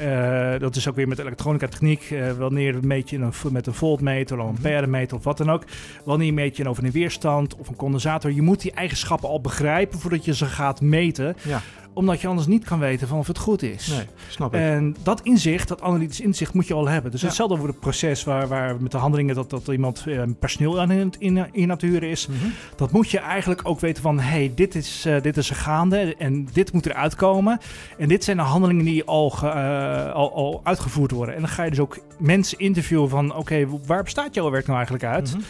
Uh, 0.00 0.58
dat 0.58 0.76
is 0.76 0.88
ook 0.88 0.94
weer 0.96 1.08
met 1.08 1.18
elektronica 1.18 1.66
techniek. 1.68 2.10
Uh, 2.10 2.32
wanneer 2.32 2.78
meet 2.82 3.10
je 3.10 3.18
een, 3.18 3.32
met 3.50 3.66
een 3.66 3.74
voltmeter 3.74 4.38
of 4.38 4.48
een 4.48 4.54
amperemeter 4.56 5.16
of 5.16 5.24
wat 5.24 5.38
dan 5.38 5.50
ook. 5.50 5.64
Wanneer 6.04 6.34
meet 6.34 6.56
je 6.56 6.68
over 6.68 6.84
een 6.84 6.90
weerstand 6.90 7.56
of 7.56 7.68
een 7.68 7.76
condensator. 7.76 8.32
Je 8.32 8.42
moet 8.42 8.60
die 8.60 8.72
eigenschappen 8.72 9.28
al 9.28 9.40
begrijpen 9.40 9.98
voordat 9.98 10.24
je 10.24 10.34
ze 10.34 10.46
gaat 10.46 10.80
meten. 10.80 11.36
Ja 11.42 11.62
omdat 11.96 12.20
je 12.20 12.28
anders 12.28 12.46
niet 12.46 12.64
kan 12.64 12.78
weten 12.78 13.08
van 13.08 13.18
of 13.18 13.26
het 13.26 13.38
goed 13.38 13.62
is. 13.62 13.86
Nee, 13.86 14.06
snap 14.28 14.54
ik. 14.54 14.60
En 14.60 14.96
dat 15.02 15.20
inzicht, 15.22 15.68
dat 15.68 15.82
analytisch 15.82 16.20
inzicht, 16.20 16.54
moet 16.54 16.66
je 16.66 16.74
al 16.74 16.88
hebben. 16.88 17.10
Dus 17.10 17.20
ja. 17.20 17.26
hetzelfde 17.26 17.56
over 17.56 17.68
het 17.68 17.80
proces 17.80 18.24
waar, 18.24 18.48
waar 18.48 18.82
met 18.82 18.90
de 18.90 18.98
handelingen 18.98 19.34
dat, 19.34 19.50
dat 19.50 19.68
iemand 19.68 20.04
uh, 20.06 20.22
personeel 20.38 20.80
aan 20.80 20.90
in, 20.90 21.12
in, 21.18 21.46
in 21.52 21.66
natuur 21.66 22.02
is. 22.02 22.26
Mm 22.26 22.34
-hmm. 22.40 22.52
Dat 22.76 22.92
moet 22.92 23.10
je 23.10 23.18
eigenlijk 23.18 23.60
ook 23.64 23.80
weten 23.80 24.02
van, 24.02 24.20
hey, 24.20 24.52
dit 24.54 24.74
is, 24.74 25.06
uh, 25.06 25.20
dit 25.20 25.36
is 25.36 25.50
er 25.50 25.56
gaande 25.56 26.16
en 26.18 26.48
dit 26.52 26.72
moet 26.72 26.86
eruit 26.86 27.14
komen. 27.14 27.58
En 27.98 28.08
dit 28.08 28.24
zijn 28.24 28.36
de 28.36 28.42
handelingen 28.42 28.84
die 28.84 29.04
al, 29.04 29.30
ge, 29.30 29.46
uh, 29.46 30.12
al, 30.12 30.34
al 30.34 30.60
uitgevoerd 30.64 31.10
worden. 31.10 31.34
En 31.34 31.40
dan 31.40 31.50
ga 31.50 31.62
je 31.62 31.70
dus 31.70 31.80
ook 31.80 31.98
mensen 32.18 32.58
interviewen 32.58 33.08
van, 33.08 33.30
oké, 33.30 33.38
okay, 33.38 33.68
waar 33.86 34.02
bestaat 34.02 34.34
jouw 34.34 34.50
werk 34.50 34.66
nou 34.66 34.76
eigenlijk 34.76 35.06
uit? 35.06 35.28
Mm 35.28 35.34
-hmm. 35.34 35.44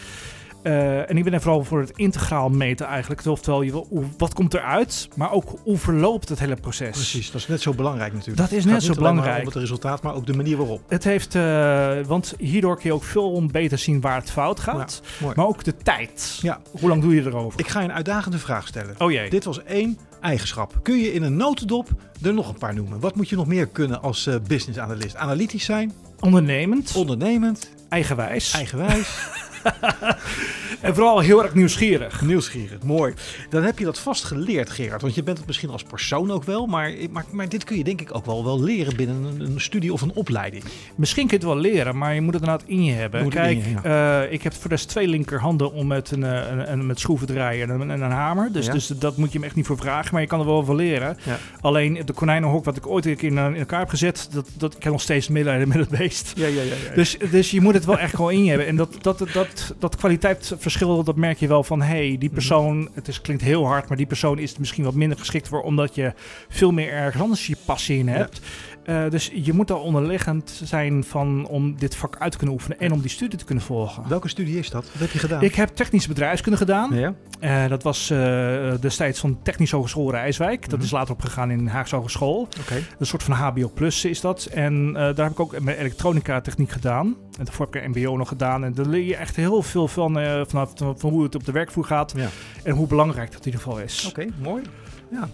Uh, 0.67 1.09
en 1.09 1.17
ik 1.17 1.23
ben 1.23 1.33
er 1.33 1.41
vooral 1.41 1.63
voor 1.63 1.79
het 1.79 1.91
integraal 1.95 2.49
meten 2.49 2.85
eigenlijk. 2.85 3.25
Oftewel, 3.25 3.61
je, 3.61 3.83
wat 4.17 4.33
komt 4.33 4.53
eruit, 4.53 5.09
maar 5.15 5.31
ook 5.31 5.53
hoe 5.63 5.77
verloopt 5.77 6.29
het 6.29 6.39
hele 6.39 6.55
proces. 6.55 6.89
Precies, 6.89 7.31
dat 7.31 7.41
is 7.41 7.47
net 7.47 7.61
zo 7.61 7.73
belangrijk 7.73 8.13
natuurlijk. 8.13 8.49
Dat 8.49 8.51
is 8.51 8.65
net 8.65 8.83
zo 8.83 8.93
belangrijk. 8.93 9.45
het 9.45 9.55
resultaat, 9.55 10.01
maar 10.01 10.15
ook 10.15 10.25
de 10.25 10.33
manier 10.33 10.57
waarop. 10.57 10.81
Het 10.87 11.03
heeft, 11.03 11.35
uh, 11.35 11.97
want 12.05 12.33
hierdoor 12.37 12.75
kun 12.75 12.85
je 12.85 12.93
ook 12.93 13.03
veel 13.03 13.45
beter 13.45 13.77
zien 13.77 14.01
waar 14.01 14.19
het 14.19 14.31
fout 14.31 14.59
gaat. 14.59 15.01
Ja, 15.19 15.33
maar 15.35 15.47
ook 15.47 15.63
de 15.63 15.77
tijd. 15.77 16.39
Ja. 16.41 16.59
Hoe 16.79 16.89
lang 16.89 17.01
doe 17.01 17.15
je 17.15 17.25
erover? 17.25 17.59
Ik 17.59 17.67
ga 17.67 17.79
je 17.79 17.87
een 17.87 17.93
uitdagende 17.93 18.37
vraag 18.37 18.67
stellen. 18.67 18.95
Oh 18.97 19.11
jee. 19.11 19.29
Dit 19.29 19.43
was 19.43 19.63
één 19.63 19.97
eigenschap. 20.21 20.79
Kun 20.81 20.97
je 20.97 21.13
in 21.13 21.23
een 21.23 21.35
notendop 21.35 21.89
er 22.21 22.33
nog 22.33 22.49
een 22.49 22.57
paar 22.57 22.73
noemen? 22.73 22.99
Wat 22.99 23.15
moet 23.15 23.29
je 23.29 23.35
nog 23.35 23.47
meer 23.47 23.67
kunnen 23.67 24.01
als 24.01 24.27
uh, 24.27 24.35
business 24.47 24.79
analyst? 24.79 25.15
Analytisch 25.15 25.65
zijn? 25.65 25.93
Ondernemend. 26.19 26.93
Ondernemend. 26.95 27.69
Eigenwijs. 27.89 28.53
Eigenwijs. 28.53 29.09
en 30.81 30.95
vooral 30.95 31.19
heel 31.19 31.43
erg 31.43 31.53
nieuwsgierig. 31.53 32.21
Nieuwsgierig, 32.21 32.83
mooi. 32.83 33.13
Dan 33.49 33.63
heb 33.63 33.79
je 33.79 33.85
dat 33.85 33.99
vast 33.99 34.23
geleerd, 34.23 34.69
Gerard. 34.69 35.01
Want 35.01 35.15
je 35.15 35.23
bent 35.23 35.37
het 35.37 35.47
misschien 35.47 35.69
als 35.69 35.83
persoon 35.83 36.31
ook 36.31 36.43
wel. 36.43 36.65
Maar, 36.65 36.93
maar, 37.11 37.25
maar 37.31 37.49
dit 37.49 37.63
kun 37.63 37.77
je 37.77 37.83
denk 37.83 38.01
ik 38.01 38.15
ook 38.15 38.25
wel, 38.25 38.43
wel 38.43 38.63
leren 38.63 38.95
binnen 38.95 39.23
een, 39.23 39.41
een, 39.41 39.61
studie 39.61 39.93
of 39.93 40.01
een 40.01 40.13
opleiding. 40.13 40.63
Misschien 40.95 41.27
kun 41.27 41.39
je 41.39 41.45
het 41.45 41.53
wel 41.53 41.61
leren, 41.61 41.97
maar 41.97 42.13
je 42.13 42.21
moet 42.21 42.33
het 42.33 42.43
inderdaad 42.43 42.67
in 42.69 42.83
je 42.83 42.93
hebben. 42.93 43.23
Moet 43.23 43.33
Kijk, 43.33 43.63
je, 43.63 43.73
ja. 43.83 44.23
uh, 44.23 44.31
ik 44.31 44.43
heb 44.43 44.53
voor 44.53 44.69
de 44.69 44.75
rest 44.75 44.89
twee 44.89 45.07
linkerhanden 45.07 45.71
om 45.71 45.87
met, 45.87 46.11
een, 46.11 46.21
een, 46.21 46.71
een, 46.71 46.85
met 46.85 46.99
schroeven 46.99 47.27
draaien 47.27 47.69
en 47.69 47.79
een, 47.81 47.91
en 47.91 48.01
een 48.01 48.11
hamer. 48.11 48.51
Dus, 48.51 48.65
ja. 48.65 48.71
dus 48.71 48.87
dat 48.87 49.17
moet 49.17 49.31
je 49.31 49.37
hem 49.37 49.47
echt 49.47 49.55
niet 49.55 49.65
voor 49.65 49.77
vragen. 49.77 50.09
Maar 50.11 50.21
je 50.21 50.27
kan 50.27 50.39
er 50.39 50.45
wel 50.45 50.63
van 50.63 50.75
leren. 50.75 51.17
Ja. 51.23 51.37
Alleen 51.61 52.01
de 52.05 52.13
konijnenhok 52.13 52.65
wat 52.65 52.77
ik 52.77 52.87
ooit 52.87 53.05
een 53.05 53.15
keer 53.15 53.31
in, 53.31 53.37
in 53.37 53.55
elkaar 53.55 53.79
heb 53.79 53.89
gezet, 53.89 54.27
dat, 54.31 54.49
dat 54.57 54.75
ik 54.75 54.83
heb 54.83 54.91
nog 54.91 55.01
steeds 55.01 55.27
medelijden 55.27 55.67
met 55.67 55.77
het 55.77 55.89
beest. 55.89 56.33
Ja, 56.35 56.47
ja, 56.47 56.61
ja, 56.61 56.61
ja. 56.61 56.95
Dus, 56.95 57.17
dus 57.31 57.51
je 57.51 57.61
moet 57.61 57.73
het 57.73 57.85
wel 57.85 57.99
echt 57.99 58.15
gewoon 58.15 58.31
in 58.31 58.43
je 58.43 58.49
hebben. 58.49 58.67
En 58.67 58.75
dat, 58.75 58.95
dat, 59.01 59.17
dat, 59.33 59.56
merkt 59.57 59.81
dat 59.81 59.95
kwaliteitsverschil, 59.95 61.03
dat 61.03 61.15
merk 61.15 61.39
je 61.39 61.47
wel 61.47 61.63
van 61.63 61.81
hey, 61.81 62.15
die 62.19 62.29
persoon, 62.29 62.89
het 62.93 63.07
is, 63.07 63.21
klinkt 63.21 63.43
heel 63.43 63.65
hard, 63.65 63.87
maar 63.87 63.97
die 63.97 64.05
persoon 64.05 64.39
is 64.39 64.57
misschien 64.57 64.83
wat 64.83 64.93
minder 64.93 65.17
geschikt 65.17 65.47
voor, 65.47 65.61
omdat 65.61 65.95
je 65.95 66.13
veel 66.49 66.71
meer 66.71 66.91
ergens 66.91 67.23
anders 67.23 67.47
je 67.47 67.57
passie 67.65 67.97
in 67.99 68.07
hebt. 68.07 68.41
Uh, 68.87 69.09
dus 69.09 69.31
je 69.33 69.53
moet 69.53 69.71
al 69.71 69.79
onderliggend 69.79 70.61
zijn 70.63 71.03
van 71.03 71.47
om 71.47 71.77
dit 71.77 71.95
vak 71.95 72.15
uit 72.19 72.31
te 72.31 72.37
kunnen 72.37 72.55
oefenen 72.55 72.79
en 72.79 72.91
om 72.91 73.01
die 73.01 73.09
studie 73.09 73.39
te 73.39 73.45
kunnen 73.45 73.63
volgen. 73.63 74.03
Welke 74.07 74.27
studie 74.27 74.57
is 74.57 74.69
dat? 74.69 74.85
Wat 74.91 75.01
heb 75.01 75.09
je 75.09 75.19
gedaan? 75.19 75.41
Ik 75.41 75.55
heb 75.55 75.69
technische 75.69 76.07
bedrijfskunde 76.07 76.57
gedaan. 76.57 76.95
Ja. 76.95 77.13
Uh, 77.41 77.69
dat 77.69 77.83
was 77.83 78.11
uh, 78.11 78.73
destijds 78.79 79.19
van 79.19 79.39
Technische 79.43 79.75
Hogeschool 79.75 80.11
Rijswijk. 80.11 80.61
Dat 80.61 80.69
mm 80.69 80.75
-hmm. 80.75 80.85
is 80.85 80.91
later 80.91 81.13
opgegaan 81.13 81.51
in 81.51 81.67
Haagse 81.67 81.95
Hogeschool. 81.95 82.47
Okay. 82.61 82.83
Een 82.99 83.05
soort 83.05 83.23
van 83.23 83.33
HBO 83.33 83.71
Plus 83.73 84.05
is 84.05 84.21
dat. 84.21 84.45
En 84.45 84.93
daar 84.93 85.15
heb 85.15 85.31
ik 85.31 85.39
ook 85.39 85.59
mijn 85.59 85.77
elektronica 85.77 86.41
techniek 86.41 86.71
gedaan. 86.71 87.05
En 87.37 87.45
daarvoor 87.45 87.65
heb 87.65 87.75
ik 87.75 87.83
een 87.83 87.89
MBO 87.89 88.17
nog 88.17 88.27
gedaan. 88.27 88.63
En 88.63 88.73
daar 88.73 88.85
leer 88.85 89.05
je 89.05 89.15
echt 89.15 89.35
heel 89.35 89.61
veel 89.61 89.87
van, 89.87 90.13
vanaf 90.47 90.71
van, 90.75 90.99
van 90.99 91.09
hoe 91.09 91.23
het 91.23 91.35
op 91.35 91.45
de 91.45 91.51
werkvloer 91.51 91.85
gaat. 91.85 92.13
Ja. 92.15 92.27
En 92.63 92.75
hoe 92.75 92.87
belangrijk 92.87 93.31
dat 93.31 93.39
in 93.39 93.45
ieder 93.45 93.61
geval 93.61 93.79
is. 93.79 94.05
Oké, 94.09 94.21
okay, 94.21 94.33
mooi. 94.41 94.63
Ja. 95.11 95.29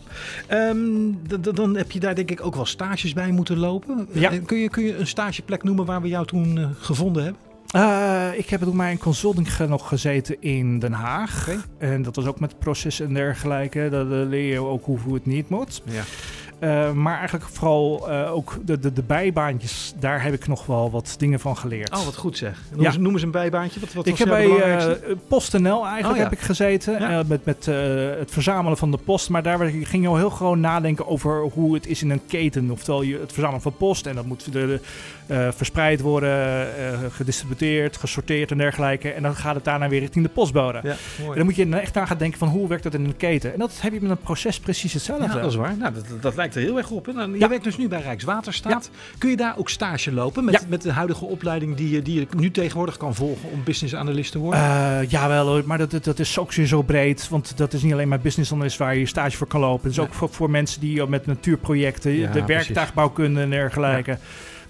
Um, 0.70 1.20
dan 1.54 1.76
heb 1.76 1.92
je 1.92 2.00
daar 2.00 2.16
denk 2.16 2.32
ik 2.32 2.46
ook 2.46 2.56
wel 2.56 2.66
stages 2.66 3.14
bij 3.14 3.32
moeten 3.32 3.58
lopen. 3.58 4.08
Ja. 4.12 4.32
Kun, 4.46 4.58
je, 4.58 4.70
kun 4.70 4.84
je 4.84 4.98
een 4.98 5.08
stageplek 5.08 5.64
noemen 5.64 5.86
waar 5.86 6.02
we 6.02 6.08
jou 6.08 6.26
toen 6.26 6.58
uh, 6.58 6.68
gevonden 6.80 7.24
hebben? 7.24 7.42
Uh, 7.76 8.38
ik 8.38 8.50
heb 8.50 8.62
toen 8.62 8.76
mijn 8.76 8.98
consulting 8.98 9.58
nog 9.68 9.88
gezeten 9.88 10.42
in 10.42 10.80
Den 10.80 10.92
Haag. 10.92 11.48
Okay. 11.48 11.60
En 11.78 12.02
dat 12.02 12.16
was 12.16 12.26
ook 12.26 12.40
met 12.40 12.60
processen 12.60 13.08
en 13.08 13.14
dergelijke. 13.14 13.88
Dat 13.92 14.06
uh, 14.06 14.12
leer 14.12 14.54
je 14.54 14.60
ook 14.60 14.86
hoe, 14.86 15.00
hoe 15.00 15.14
het 15.14 15.26
niet 15.26 15.50
moet. 15.50 15.82
Ja. 15.86 16.04
Uh, 16.64 16.92
maar 16.92 17.18
eigenlijk 17.18 17.46
vooral 17.46 18.10
uh, 18.10 18.34
ook 18.34 18.58
de, 18.66 18.80
de, 18.80 18.94
de 18.94 19.04
bijbaantjes, 19.04 19.94
daar 20.00 20.24
heb 20.24 20.34
ik 20.34 20.48
nog 20.48 20.66
wel 20.66 20.92
wat 20.92 21.16
dingen 21.18 21.40
van 21.40 21.58
geleerd. 21.58 21.94
Oh, 21.94 22.06
wat 22.06 22.16
goed 22.16 22.38
zeg. 22.38 22.62
Noem, 22.72 22.82
ja. 22.82 22.88
eens, 22.88 22.98
noem 22.98 23.14
eens 23.14 23.22
een 23.22 23.32
bijbaantje. 23.32 23.80
Wat, 23.80 23.94
wat 23.94 24.08
ik 24.08 24.18
heb 24.18 24.28
bij 24.28 24.48
uh, 24.48 25.16
PostNL 25.28 25.86
eigenlijk 25.86 26.16
oh, 26.16 26.24
heb 26.24 26.32
ik 26.32 26.40
gezeten. 26.40 27.00
Ja. 27.00 27.24
met 27.28 27.46
met 27.46 27.66
het 27.66 28.32
verzamelen 28.32 28.78
van 28.78 28.92
de 28.92 28.98
post. 28.98 29.30
Maar 29.30 29.44
daar 29.44 29.60
ging 29.60 30.04
je 30.04 30.08
al 30.08 30.18
heel 30.18 30.30
gewoon 30.30 30.60
nadenken 30.60 31.08
over 31.08 31.42
hoe 31.42 31.74
het 31.74 31.88
is 31.88 32.02
in 32.02 32.10
een 32.10 32.26
keten. 32.28 32.72
Oftewel 32.72 33.02
je 33.02 33.20
het 33.20 33.32
verzamelen 33.32 33.62
van 33.62 33.78
post. 33.78 34.06
En 34.06 34.16
dat 34.16 34.26
moet 34.26 34.52
de, 34.52 34.80
verspreid 35.56 36.02
worden, 36.02 36.68
gedistributeerd, 37.12 37.98
gesorteerd 37.98 38.52
en 38.52 38.58
dergelijke. 38.58 39.12
En 39.12 39.22
dan 39.22 39.36
gaat 39.36 39.56
het 39.56 39.64
daarna 39.64 39.90
weer 39.90 40.00
richting 40.00 40.26
de 40.26 40.32
postbode. 40.32 40.80
Ja, 40.84 40.96
en 41.30 41.36
dan 41.36 41.46
moet 41.46 41.56
je 41.56 41.70
echt 41.70 41.98
aan 41.98 42.08
gaan 42.08 42.18
denken 42.18 42.40
van 42.40 42.48
hoe 42.48 42.68
werkt 42.68 42.84
dat 42.84 42.94
in 42.94 43.06
een 43.06 43.18
keten. 43.18 43.54
En 43.54 43.60
dat 43.60 43.82
heb 43.82 43.94
je 43.94 44.02
met 44.02 44.12
een 44.12 44.18
proces 44.18 44.60
precies 44.60 44.94
hetzelfde. 44.94 45.26
Ja, 45.26 45.34
dat 45.34 45.50
is 45.50 45.56
waar. 45.56 45.78
Nou, 45.78 45.94
dat, 45.94 46.06
dat 46.22 46.36
lijkt 46.36 46.53
er 46.56 46.62
heel 46.62 46.78
erg 46.78 46.90
op. 46.90 47.06
Hè? 47.06 47.14
Nou, 47.14 47.40
je 47.40 47.48
werkt 47.48 47.64
dus 47.64 47.78
nu 47.78 47.88
bij 47.88 48.02
Rijkswaterstaat. 48.02 48.90
Kun 49.18 49.30
je 49.30 49.38
daar 49.38 49.58
ook 49.58 49.70
stage 49.70 50.12
lopen 50.12 50.46
met, 50.46 50.70
met 50.70 50.82
de 50.82 50.92
huidige 50.92 51.26
opleiding 51.26 51.76
die 51.76 51.90
je, 51.90 52.02
die 52.02 52.20
je 52.20 52.28
nu 52.38 52.52
tegenwoordig 52.52 52.98
kan 52.98 53.16
volgen 53.16 53.50
om 53.50 53.64
business 53.64 53.96
analyst 53.96 54.32
te 54.32 54.38
worden? 54.38 54.60
Uh, 54.60 55.10
jawel 55.10 55.48
hoor, 55.48 55.64
maar 55.66 55.78
dat, 55.78 55.92
dat, 55.92 56.04
dat 56.04 56.20
is 56.20 56.38
ook 56.38 56.52
zo 56.52 56.82
breed. 56.82 57.30
Want 57.30 57.58
dat 57.58 57.74
is 57.74 57.82
niet 57.82 57.94
alleen 57.94 58.08
maar 58.08 58.20
business 58.20 58.52
analyst 58.52 58.78
waar 58.78 58.96
je 58.96 59.06
stage 59.06 59.38
voor 59.38 59.48
kan 59.48 59.60
lopen. 59.60 59.84
Het 59.84 59.98
is 59.98 60.00
ook 60.00 60.14
voor, 60.14 60.30
voor 60.30 60.50
mensen 60.50 60.82
die 60.82 61.08
met 61.08 61.26
natuurprojecten, 61.26 62.32
de 62.32 62.46
werktuigbouwkunde 62.46 63.42
en 63.42 63.50
dergelijke. 63.50 64.18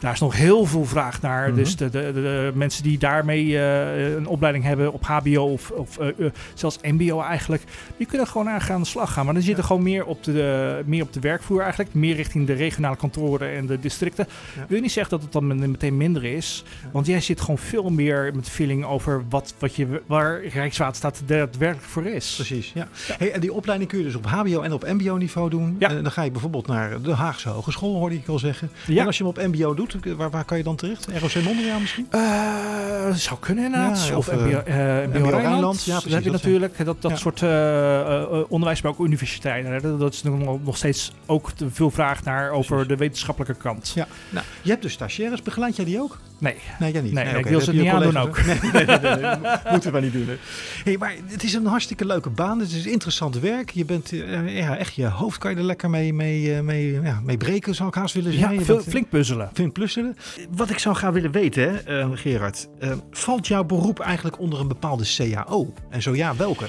Daar 0.04 0.14
is 0.14 0.20
nog 0.20 0.36
heel 0.36 0.66
veel 0.66 0.86
vraag 0.86 1.22
naar. 1.22 1.48
Mhm. 1.48 1.56
Dus 1.56 1.76
de, 1.76 1.90
de, 1.90 2.12
de, 2.14 2.52
mensen 2.56 2.84
die 2.84 2.98
daarmee 2.98 3.46
uh, 3.46 4.16
een 4.16 4.28
opleiding 4.28 4.66
hebben 4.66 4.94
op 4.94 5.06
HBO 5.06 5.52
of, 5.52 5.72
of 5.72 6.00
uh, 6.00 6.08
uh, 6.18 6.30
zelfs 6.54 6.78
MBO 6.82 7.22
eigenlijk, 7.22 7.64
die 7.98 8.08
kunnen 8.08 8.28
gewoon 8.28 8.50
aan 8.50 8.82
de 8.82 8.88
slag 8.88 9.14
gaan. 9.14 9.26
Maar 9.26 9.34
dan 9.34 9.44
zitten 9.44 9.64
gewoon 9.64 9.84
meer 9.84 10.06
op, 10.06 10.24
de, 10.24 10.82
meer 10.86 11.04
op 11.04 11.14
de 11.14 11.20
werkvloer 11.20 11.62
eigenlijk. 11.62 11.94
Meer 11.94 12.16
richting 12.16 12.48
de 12.48 12.54
regionale 12.54 12.96
kantoren 12.96 13.56
en 13.56 13.66
de 13.66 13.80
districten. 13.80 14.28
Ja. 14.56 14.66
Wil 14.68 14.82
niet 14.82 14.92
zeggen 14.92 15.12
dat 15.12 15.22
het 15.22 15.32
dan 15.32 15.72
meteen 15.72 15.98
minder 15.98 16.24
is. 16.24 16.64
Want 16.92 17.06
jij 17.06 17.22
zit 17.22 17.42
gewoon 17.42 17.58
veel 17.58 17.90
meer 17.90 18.32
met 18.36 18.50
feeling 18.50 18.86
over 18.86 19.24
wat, 19.30 19.54
wat 19.60 19.76
je, 19.76 20.02
waar 20.06 20.46
Rijkswaterstaat 20.46 21.22
daadwerkelijk 21.26 21.88
voor 21.88 22.06
is. 22.06 22.34
Precies, 22.36 22.72
ja. 22.74 22.88
Hey, 23.18 23.32
en 23.32 23.40
die 23.40 23.54
opleiding 23.54 23.90
kun 23.90 24.00
je 24.00 24.06
dus 24.06 24.16
op 24.16 24.26
HBO 24.26 24.62
en 24.62 24.74
op 24.74 24.84
MBO 24.88 25.16
niveau 25.16 25.50
doen. 25.50 25.76
Ja. 25.80 25.88
dan 25.88 26.12
ga 26.12 26.22
je 26.22 26.32
bijvoorbeeld 26.32 26.68
naar 26.68 27.02
de 27.02 27.14
Haagse 27.14 27.50
Hogeschool, 27.50 27.96
hoorde 27.96 28.16
ik 28.16 28.28
al 28.28 28.40
zeggen. 28.40 28.70
Ja. 28.88 29.02
En 29.02 29.06
als 29.06 29.18
je 29.18 29.24
hem 29.24 29.32
op 29.38 29.54
MBO 29.54 29.74
doet, 29.74 29.93
Waar, 30.18 30.30
waar 30.30 30.44
kan 30.46 30.58
je 30.58 30.64
dan 30.64 30.76
terecht? 30.76 31.08
ROC 31.20 31.44
Mondriaan 31.44 31.82
misschien? 31.82 32.08
Uh, 32.12 33.14
zou 33.14 33.40
kunnen 33.40 33.66
inderdaad. 33.66 34.08
Ja, 34.08 34.18
of 34.18 34.28
of, 34.30 34.36
MBO, 34.36 34.46
uh, 34.46 34.56
uh, 34.68 35.30
Rijnland. 35.30 35.84
Ja, 35.84 35.94
dat 35.94 36.02
precies, 36.02 36.14
heb 36.14 36.24
je 36.24 36.32
dat 36.32 36.42
natuurlijk. 36.44 36.86
Dat, 36.86 37.02
dat 37.02 37.12
Ja. 37.12 37.18
soort 37.18 37.42
uh, 37.42 38.42
onderwijs, 38.48 38.82
maar 38.82 38.92
ook 38.92 39.00
universiteiten. 39.00 39.72
Hè. 39.72 39.82
Dat, 39.82 40.00
dat 40.00 40.14
is 40.14 40.24
nog, 40.24 40.64
nog 40.64 40.78
steeds 40.78 41.12
ook 41.26 41.52
veel 41.72 41.92
vraag 41.92 42.24
naar 42.24 42.50
over 42.52 42.72
Precies. 42.72 42.88
de 42.88 42.96
wetenschappelijke 42.96 43.56
kant. 43.62 43.92
Ja. 43.96 44.08
Nou, 44.30 44.46
je 44.62 44.70
hebt 44.70 44.82
dus 44.82 44.94
stagiaires. 44.94 45.42
Begeleid 45.42 45.76
jij 45.76 45.86
die 45.86 46.02
ook? 46.02 46.20
Nee. 46.38 46.56
Nee, 46.80 46.92
jij 46.92 47.02
niet. 47.02 47.14
Nee, 47.14 47.26
nee, 47.26 47.36
ik 47.38 47.46
wil 47.46 47.54
dat 47.54 47.64
ze 47.64 47.74
niet 47.74 47.88
aandoen 47.88 48.18
ook. 48.18 48.46
Nee, 48.46 48.60
nee, 48.74 48.86
nee, 48.86 48.98
nee, 49.00 49.16
nee. 49.16 49.38
moeten 49.72 49.94
we 49.94 50.00
niet 50.00 50.14
doen. 50.14 50.28
Hè. 50.28 50.36
Hey, 50.84 50.98
maar 50.98 51.14
het 51.26 51.44
is 51.44 51.54
een 51.54 51.66
hartstikke 51.66 52.06
leuke 52.06 52.30
baan. 52.30 52.60
Het 52.60 52.72
is 52.72 52.86
interessant 52.86 53.40
werk. 53.40 53.70
Je 53.70 53.86
bent 53.86 54.12
uh, 54.12 54.58
ja, 54.58 54.78
echt 54.78 54.94
je 54.96 55.06
hoofd 55.06 55.38
kan 55.38 55.52
je 55.52 55.58
er 55.58 55.64
lekker 55.64 55.90
mee, 55.90 56.14
mee, 56.14 56.42
uh, 56.42 56.60
mee, 56.60 57.02
ja, 57.02 57.22
mee 57.24 57.38
breken, 57.38 57.76
zou 57.76 57.90
ik 57.90 57.96
haast 57.96 58.14
willen 58.14 58.32
Ja, 58.32 58.40
zeggen. 58.40 58.66
Veel, 58.66 58.78
uh, 58.78 58.84
flink 58.84 59.10
puzzelen. 59.10 59.50
Flink 59.54 59.73
plusselen. 59.74 60.16
Wat 60.50 60.70
ik 60.70 60.80
zou 60.80 60.96
gaan 60.96 61.14
willen 61.14 61.32
weten, 61.32 61.64
hè, 61.64 62.00
uh, 62.00 62.10
Gerard. 62.14 62.68
Uh, 62.80 62.94
valt 63.12 63.48
jouw 63.48 63.64
beroep 63.64 64.00
eigenlijk 64.00 64.40
onder 64.40 64.60
een 64.60 64.68
bepaalde 64.68 65.04
CAO? 65.16 65.74
En 65.90 66.02
zo 66.02 66.16
ja, 66.16 66.36
welke? 66.36 66.66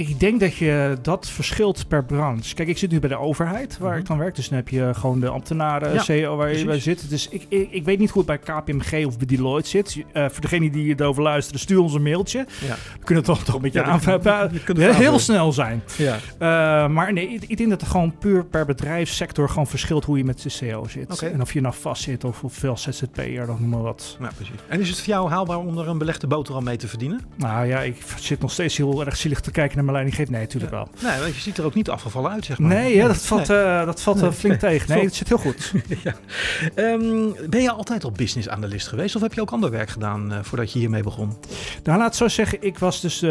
Ik 0.00 0.20
denk 0.20 0.40
dat 0.40 0.54
je 0.56 0.96
dat 1.02 1.28
verschilt 1.30 1.88
per 1.88 2.04
branche. 2.04 2.54
Kijk, 2.54 2.68
ik 2.68 2.78
zit 2.78 2.90
nu 2.90 2.98
bij 3.00 3.08
de 3.08 3.16
overheid, 3.18 3.78
waar 3.78 3.90
Mhm. 3.90 3.98
ik 4.00 4.06
dan 4.06 4.18
werk. 4.18 4.34
Dus 4.34 4.48
dan 4.48 4.56
heb 4.58 4.68
je 4.68 4.90
gewoon 4.94 5.20
de 5.20 5.28
ambtenaren, 5.28 5.92
Ja, 5.92 6.02
CEO 6.02 6.36
waar 6.36 6.56
je 6.56 6.64
bij 6.64 6.80
zit. 6.80 7.10
Dus 7.10 7.28
ik, 7.28 7.46
ik, 7.48 7.68
ik 7.70 7.84
weet 7.84 7.98
niet 7.98 8.10
hoe 8.10 8.24
het 8.26 8.42
bij 8.44 8.54
KPMG 8.54 9.06
of 9.06 9.16
bij 9.18 9.26
Deloitte 9.26 9.68
zit. 9.70 9.96
Uh, 9.96 10.28
voor 10.28 10.40
degenen 10.40 10.72
die 10.72 10.94
erover 11.00 11.22
luisteren, 11.22 11.60
stuur 11.60 11.78
ons 11.80 11.94
een 11.94 12.02
mailtje. 12.02 12.38
Ja. 12.66 12.74
We 12.98 13.04
kunnen 13.04 13.24
toch, 13.24 13.44
toch 13.44 13.54
een 13.54 13.60
beetje 13.60 13.78
Ja, 13.78 13.84
dat- 13.98 14.08
aanvullen. 14.08 14.94
Heel 14.94 15.18
snel 15.18 15.52
zijn. 15.52 15.82
Ja. 15.96 16.14
Uh, 16.16 16.88
maar 16.94 17.12
nee, 17.12 17.28
ik, 17.28 17.42
ik 17.46 17.56
denk 17.56 17.70
dat 17.70 17.80
het 17.80 17.90
gewoon 17.90 18.18
puur 18.18 18.44
per 18.44 18.66
bedrijfssector 18.66 19.48
gewoon 19.48 19.66
verschilt 19.66 20.04
hoe 20.04 20.18
je 20.18 20.24
met 20.24 20.42
de 20.42 20.48
CEO 20.48 20.86
zit. 20.88 21.22
En 21.22 21.40
of 21.40 21.52
je 21.52 21.60
nou 21.60 21.74
vast 21.80 22.02
zit 22.02 22.24
of, 22.24 22.44
of 22.44 22.52
veel 22.54 22.76
ZZP'er, 22.76 23.46
dan 23.46 23.56
noem 23.60 23.68
maar 23.68 23.82
wat. 23.82 24.16
ja, 24.20 24.30
precies. 24.36 24.54
En 24.68 24.80
is 24.80 24.88
het 24.88 24.98
voor 24.98 25.06
jou 25.08 25.30
haalbaar 25.30 25.58
om 25.58 25.78
er 25.78 25.88
een 25.88 25.98
belegde 25.98 26.26
boterham 26.26 26.64
mee 26.64 26.76
te 26.76 26.88
verdienen? 26.88 27.20
Nou 27.36 27.66
ja, 27.66 27.80
ik 27.80 27.96
zit 28.18 28.40
nog 28.40 28.50
steeds 28.52 28.76
heel 28.76 29.04
erg 29.04 29.16
zielig 29.16 29.40
te 29.40 29.50
kijken 29.50 29.76
naar 29.76 29.84
mijn 29.90 30.02
leidinggever. 30.04 30.32
Nee, 30.32 30.40
natuurlijk 30.42 30.72
wel. 30.72 30.88
Nee, 31.10 31.20
want 31.20 31.34
je 31.34 31.40
ziet 31.40 31.58
er 31.58 31.64
ook 31.64 31.74
niet 31.74 31.90
afgevallen 31.90 32.30
uit, 32.30 32.44
zeg 32.44 32.58
maar. 32.58 32.68
Nee, 32.74 33.00
hè, 33.00 33.06
dat 33.06 33.16
valt, 33.16 33.48
Nee. 33.48 33.58
eh, 33.58 33.84
dat 33.84 34.02
valt 34.02 34.16
eh, 34.16 34.22
Nee. 34.22 34.32
flink 34.32 34.58
tegen. 34.58 34.94
Nee, 34.94 35.04
het 35.04 35.14
zit 35.14 35.28
heel 35.28 35.38
goed. 35.38 35.72
ja. 36.04 36.14
Ehm, 36.74 37.48
ben 37.50 37.62
je 37.62 37.70
altijd 37.70 38.04
al 38.04 38.12
business 38.12 38.48
analyst 38.48 38.88
geweest 38.88 39.16
of 39.16 39.22
heb 39.22 39.34
je 39.34 39.40
ook 39.40 39.50
ander 39.50 39.70
werk 39.70 39.90
gedaan 39.90 40.32
eh, 40.32 40.38
voordat 40.42 40.72
je 40.72 40.78
hiermee 40.78 41.02
begon? 41.02 41.36
Nou, 41.82 41.98
laat 41.98 42.06
het 42.06 42.16
zo 42.16 42.28
zeggen, 42.28 42.58
ik 42.62 42.78
was 42.78 43.00
dus 43.00 43.24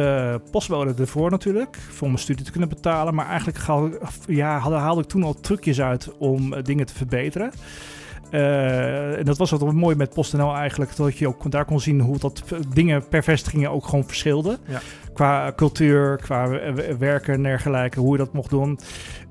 postbode 0.51 0.94
ervoor 1.01 1.32
natuurlijk, 1.32 1.78
voor 1.92 2.08
mijn 2.08 2.20
studie 2.20 2.46
te 2.46 2.51
kunnen 2.51 2.70
betalen. 2.70 3.16
Maar 3.16 3.28
eigenlijk 3.28 3.58
ja, 4.28 4.60
haalde, 4.60 5.01
ik 5.01 5.08
toen 5.08 5.24
al 5.24 5.39
trucjes 5.39 5.82
uit 5.82 6.18
om 6.18 6.62
dingen 6.63 6.86
te 6.86 6.94
verbeteren. 6.94 7.51
Eh, 8.30 9.18
en 9.18 9.26
dat 9.26 9.38
was 9.38 9.52
wat 9.52 9.74
mooi 9.74 9.96
met 9.96 10.14
PostNL 10.14 10.56
eigenlijk, 10.56 10.96
dat 10.96 11.18
je 11.18 11.28
ook 11.28 11.52
daar 11.52 11.66
kon 11.66 11.80
zien 11.80 12.00
hoe 12.02 12.18
dat 12.18 12.44
eh, 12.52 12.60
dingen 12.74 13.08
per 13.08 13.24
vestigingen 13.24 13.72
ook 13.72 13.86
gewoon 13.86 14.06
verschilden. 14.06 14.58
Ja. 14.68 14.80
Qua 15.14 15.54
cultuur, 15.56 16.18
qua 16.18 16.50
werken 17.00 17.34
en 17.34 17.44
dergelijke, 17.44 18.00
hoe 18.00 18.12
je 18.12 18.18
dat 18.18 18.34
mocht 18.34 18.50
doen. 18.50 18.80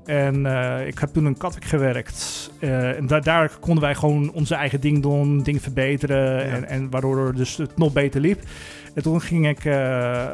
En 0.05 0.45
eh, 0.45 0.87
ik 0.87 0.99
heb 0.99 1.09
toen 1.09 1.25
in 1.25 1.37
Katwijk 1.37 1.65
gewerkt. 1.65 2.49
Eh, 2.59 2.97
en 2.97 3.07
da- 3.07 3.19
daar 3.19 3.51
konden 3.59 3.83
wij 3.83 3.95
gewoon 3.95 4.31
onze 4.33 4.55
eigen 4.55 4.81
ding 4.81 5.01
doen, 5.01 5.43
dingen 5.43 5.61
verbeteren. 5.61 6.35
Ja. 6.35 6.41
En, 6.53 6.67
en 6.67 6.89
waardoor 6.89 7.33
dus 7.35 7.57
het 7.57 7.77
nog 7.77 7.93
beter 7.93 8.21
liep. 8.21 8.41
En 8.93 9.03
toen 9.03 9.21
ging 9.21 9.47
ik 9.47 9.73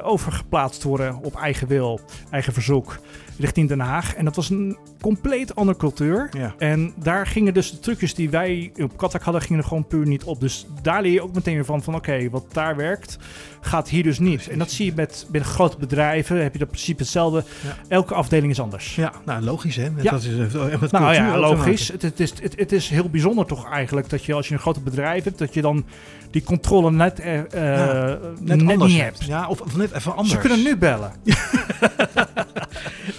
overgeplaatst 0.04 0.84
worden 0.84 1.20
op 1.24 1.36
eigen 1.36 1.68
wil, 1.68 2.00
eigen 2.32 2.54
verzoek, 2.54 3.00
richting 3.38 3.68
Den 3.68 3.80
Haag. 3.80 4.16
En 4.16 4.26
dat 4.26 4.36
was 4.36 4.50
een 4.50 4.78
compleet 5.02 5.56
andere 5.56 5.78
cultuur. 5.78 6.30
Ja. 6.38 6.56
En 6.58 6.94
daar 6.96 7.28
gingen 7.28 7.54
dus 7.54 7.72
de 7.72 7.80
trucjes 7.80 8.14
die 8.14 8.30
wij 8.30 8.72
op 8.78 8.98
Katwijk 8.98 9.24
hadden, 9.24 9.42
gingen 9.42 9.62
er 9.62 9.68
gewoon 9.68 9.88
puur 9.88 10.08
niet 10.08 10.24
op. 10.24 10.40
Dus 10.40 10.66
daar 10.82 11.02
leer 11.02 11.12
je 11.12 11.22
ook 11.22 11.34
meteen 11.34 11.54
weer 11.54 11.66
van, 11.66 11.84
van 11.84 11.96
oké, 11.96 12.30
wat 12.30 12.46
daar 12.52 12.76
werkt, 12.76 13.18
gaat 13.62 13.90
hier 13.90 14.04
dus 14.04 14.20
niet. 14.20 14.48
En 14.48 14.60
dat 14.60 14.72
zie 14.72 14.86
je 14.86 14.92
met, 14.96 15.28
met 15.32 15.42
grote 15.42 15.78
bedrijven, 15.78 16.44
heb 16.44 16.54
je 16.54 16.60
dat 16.60 16.68
principe 16.68 17.02
hetzelfde. 17.02 17.44
Ja. 17.64 17.76
Elke 17.88 18.14
afdeling 18.14 18.52
is 18.52 18.60
anders. 18.60 18.96
Ja, 18.96 19.14
nou 19.26 19.44
logisch 19.44 19.76
hè. 19.76 19.88
Ja. 20.02 20.12
Dat 20.12 20.24
is, 20.24 20.54
echt 20.54 20.82
met 20.82 20.92
Nou 20.92 21.14
ja, 21.14 21.38
logisch. 21.38 21.88
Het, 21.88 22.02
het, 22.02 22.20
is, 22.20 22.34
het, 22.42 22.58
het 22.58 22.72
is 22.72 22.90
heel 22.90 23.10
bijzonder 23.10 23.46
toch 23.46 23.70
eigenlijk 23.70 24.10
dat 24.10 24.26
je 24.26 24.34
als 24.34 24.48
je 24.48 24.54
een 24.54 24.60
groot 24.60 24.84
bedrijf 24.84 25.24
hebt, 25.24 25.38
dat 25.38 25.54
je 25.54 25.62
dan 25.62 25.86
die 26.32 26.44
controle 26.44 26.92
net, 26.92 27.20
eh, 27.20 27.40
eh, 27.40 27.46
Ja, 27.54 28.18
net, 28.40 28.62
Net 28.62 28.70
anders 28.70 28.92
niet 28.92 29.02
hebt. 29.02 29.24
Ja, 29.24 29.48
of, 29.48 29.62
of 29.62 29.78
net 29.78 29.92
even 29.92 30.12
anders. 30.12 30.30
Ze 30.30 30.38
kunnen 30.38 30.64
nu 30.64 30.78
bellen. 30.78 31.12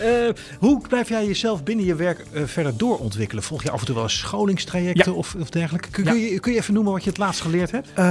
Eh, 0.07 0.35
hoe 0.59 0.81
blijf 0.89 1.09
jij 1.09 1.27
jezelf 1.27 1.63
binnen 1.65 1.85
je 1.85 1.95
werk 1.95 2.25
eh, 2.33 2.43
verder 2.45 2.77
doorontwikkelen? 2.77 3.43
Volg 3.45 3.63
je 3.63 3.71
af 3.71 3.81
en 3.81 3.87
toe 3.87 3.95
wel 3.95 4.05
eens 4.05 4.19
scholingstrajecten 4.19 5.15
of, 5.15 5.35
of 5.41 5.51
dergelijke? 5.51 5.89
Kun, 5.91 6.05
Ja. 6.05 6.11
kun, 6.11 6.21
je, 6.21 6.41
kun 6.41 6.53
je 6.53 6.59
even 6.59 6.75
noemen 6.75 6.93
wat 6.93 7.05
je 7.05 7.09
het 7.11 7.19
laatst 7.19 7.41
geleerd 7.41 7.71
hebt? 7.71 7.89
Eh, 7.95 8.05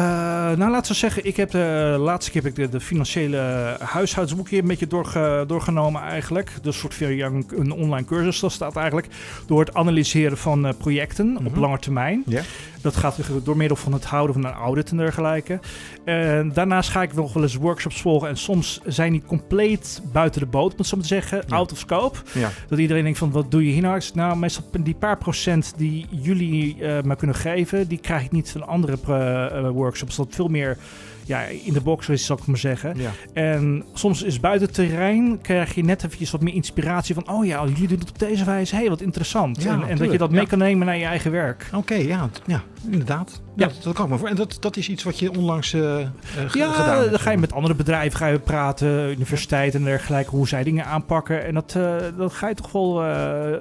nou, 0.51 0.71
laten 0.71 0.91
we 0.91 0.97
zeggen, 0.97 1.25
ik 1.25 1.35
heb 1.35 1.51
de 1.51 1.95
laatste 1.99 2.31
keer 2.31 2.41
heb 2.43 2.51
ik 2.51 2.57
de, 2.57 2.69
de 2.69 2.79
financiële 2.79 3.75
huishoudboekje 3.79 4.57
een 4.61 4.67
beetje 4.67 4.87
doorge, 4.87 5.43
doorgenomen 5.47 6.01
eigenlijk. 6.01 6.51
Dus 6.61 6.77
soort 6.79 6.93
via 6.93 7.25
een, 7.25 7.71
online 7.71 8.05
cursus, 8.05 8.39
dat 8.39 8.51
staat 8.51 8.75
eigenlijk. 8.75 9.07
Door 9.47 9.59
het 9.59 9.73
analyseren 9.73 10.37
van 10.37 10.73
projecten 10.77 11.37
op 11.37 11.51
Mhm. 11.51 11.59
lange 11.59 11.79
termijn. 11.79 12.23
Ja. 12.25 12.41
Dat 12.85 12.95
gaat 12.95 13.19
door 13.43 13.57
middel 13.57 13.77
van 13.77 13.93
het 13.93 14.05
houden 14.05 14.35
van 14.35 14.45
een 14.45 14.57
audit 14.57 14.91
en 14.91 14.97
dergelijke. 14.97 15.59
En 16.03 16.53
daarnaast 16.53 16.89
ga 16.89 17.01
ik 17.01 17.13
nog 17.13 17.33
wel 17.33 17.43
eens 17.43 17.55
workshops 17.55 18.01
volgen. 18.01 18.29
En 18.29 18.37
soms 18.37 18.81
zijn 18.85 19.11
die 19.11 19.23
compleet 19.27 20.01
buiten 20.11 20.41
de 20.41 20.47
boot, 20.47 20.71
moet 20.71 20.79
ik 20.79 20.85
zo 20.85 20.97
maar 20.97 21.05
zeggen. 21.05 21.43
Ja. 21.47 21.55
Out 21.55 21.71
of 21.71 21.77
scope. 21.77 22.17
Ja. 22.33 22.49
Dat 22.67 22.79
iedereen 22.79 23.03
denkt 23.03 23.17
van, 23.17 23.31
wat 23.31 23.51
doe 23.51 23.65
je 23.65 23.71
hier 23.71 23.81
nou? 23.81 24.01
Nou, 24.13 24.37
meestal 24.37 24.63
die 24.79 24.95
paar 24.95 25.17
procent 25.17 25.73
die 25.77 26.07
jullie 26.09 26.83
eh 26.83 27.03
me 27.03 27.15
kunnen 27.15 27.35
geven... 27.35 27.87
die 27.87 27.97
krijg 27.97 28.23
ik 28.23 28.31
niet 28.31 28.51
van 28.51 28.67
andere 28.67 28.97
eh, 29.07 29.45
eh, 29.45 29.69
workshops. 29.69 30.15
Dat 30.15 30.27
veel 30.29 30.47
meer 30.47 30.77
ja, 31.25 31.41
in 31.41 31.73
de 31.73 31.81
box 31.81 32.09
is, 32.09 32.25
zal 32.25 32.37
ik 32.37 32.45
maar 32.45 32.57
zeggen. 32.57 32.97
Ja. 32.97 33.11
En 33.33 33.83
soms 33.93 34.23
is 34.23 34.39
buiten 34.39 34.67
het 34.67 34.75
terrein 34.75 35.41
krijg 35.41 35.75
je 35.75 35.83
net 35.83 36.03
eventjes 36.03 36.31
wat 36.31 36.41
meer 36.41 36.53
inspiratie 36.53 37.15
van... 37.15 37.29
oh 37.29 37.45
ja, 37.45 37.65
jullie 37.65 37.87
doen 37.87 37.99
het 37.99 38.09
op 38.09 38.19
deze 38.19 38.45
wijze. 38.45 38.75
Hé, 38.75 38.81
hey, 38.81 38.89
wat 38.89 39.01
interessant. 39.01 39.63
Ja, 39.63 39.73
en, 39.73 39.87
en 39.87 39.97
dat 39.97 40.11
je 40.11 40.17
dat 40.17 40.31
mee 40.31 40.41
ja. 40.41 40.47
kan 40.47 40.57
nemen 40.57 40.85
naar 40.85 40.97
je 40.97 41.05
eigen 41.05 41.31
werk. 41.31 41.69
Oké, 41.73 41.95
ja, 41.95 42.29
ja, 42.45 42.63
inderdaad. 42.91 43.41
Ja, 43.55 43.67
Ja. 43.67 43.73
dat 43.83 43.93
kan 43.93 44.05
ik 44.05 44.11
me 44.11 44.17
voor. 44.17 44.27
En 44.27 44.35
dat, 44.35 44.57
dat 44.59 44.77
is 44.77 44.89
iets 44.89 45.03
wat 45.03 45.19
je 45.19 45.31
onlangs 45.37 45.73
eh 45.73 46.01
eh, 46.01 46.07
Ja, 46.53 46.71
gedaan 46.71 46.97
hebt. 46.97 47.09
dan 47.09 47.19
ga 47.19 47.31
je 47.31 47.37
met 47.37 47.53
andere 47.53 47.75
bedrijven 47.75 48.17
ga 48.19 48.27
je 48.27 48.39
praten, 48.39 49.09
universiteiten 49.09 49.79
en 49.79 49.85
dergelijke, 49.85 50.29
hoe 50.29 50.47
zij 50.47 50.63
dingen 50.63 50.85
aanpakken. 50.85 51.45
En 51.45 51.53
dat, 51.53 51.73
eh 51.77 51.95
dan 52.17 52.31
ga 52.31 52.47
je 52.47 52.55
toch 52.55 52.71
wel 52.71 53.03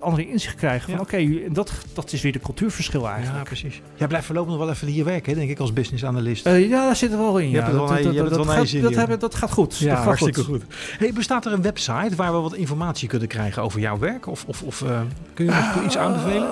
andere 0.01 0.29
inzicht 0.31 0.55
krijgen. 0.57 0.97
Van 0.97 1.07
Ja. 1.19 1.27
oké, 1.29 1.53
dat, 1.53 1.73
dat 1.93 2.13
is 2.13 2.23
weer 2.23 2.33
de 2.33 2.41
cultuurverschil 2.41 3.03
Ja, 3.03 3.15
eigenlijk. 3.15 3.45
precies. 3.45 3.81
Jij 3.95 4.07
blijft 4.07 4.27
voorlopig 4.27 4.51
nog 4.51 4.61
wel 4.61 4.71
even 4.71 4.87
hier 4.89 5.05
werken, 5.05 5.33
hè, 5.33 5.39
denk 5.39 5.51
ik, 5.51 5.59
als 5.59 5.73
business 5.73 6.05
analyst. 6.05 6.45
Ja, 6.49 6.69
daar 6.69 6.97
zit 6.97 7.13
er 7.13 7.19
wel 7.19 7.39
in. 7.39 7.51
Je 7.51 7.57
ja. 7.57 7.63
het 7.65 7.73
wel 7.73 7.87
dat, 7.87 7.89
dat, 8.03 8.05
het 8.05 8.15
dat, 8.35 8.47
gaat, 8.47 8.83
dat, 8.83 8.95
hebben- 8.95 9.19
dat 9.19 9.35
gaat 9.35 9.51
goed. 9.53 9.85
dat 9.85 9.99
gaat 9.99 10.19
goed. 10.45 10.63
Hey, 10.99 11.13
bestaat 11.13 11.47
er 11.47 11.53
een 11.53 11.63
website 11.63 12.17
waar 12.17 12.33
we 12.33 12.39
wat 12.39 12.55
informatie 12.55 13.09
kunnen 13.09 13.29
krijgen 13.29 13.63
over 13.63 13.81
jouw 13.81 13.99
werk? 13.99 14.27
Of, 14.27 14.45
of, 14.47 14.63
of 14.63 14.85
kun 15.35 15.45
je 15.45 15.51
nog 15.51 15.85
iets 15.85 15.97
aanbevelen? 15.99 16.49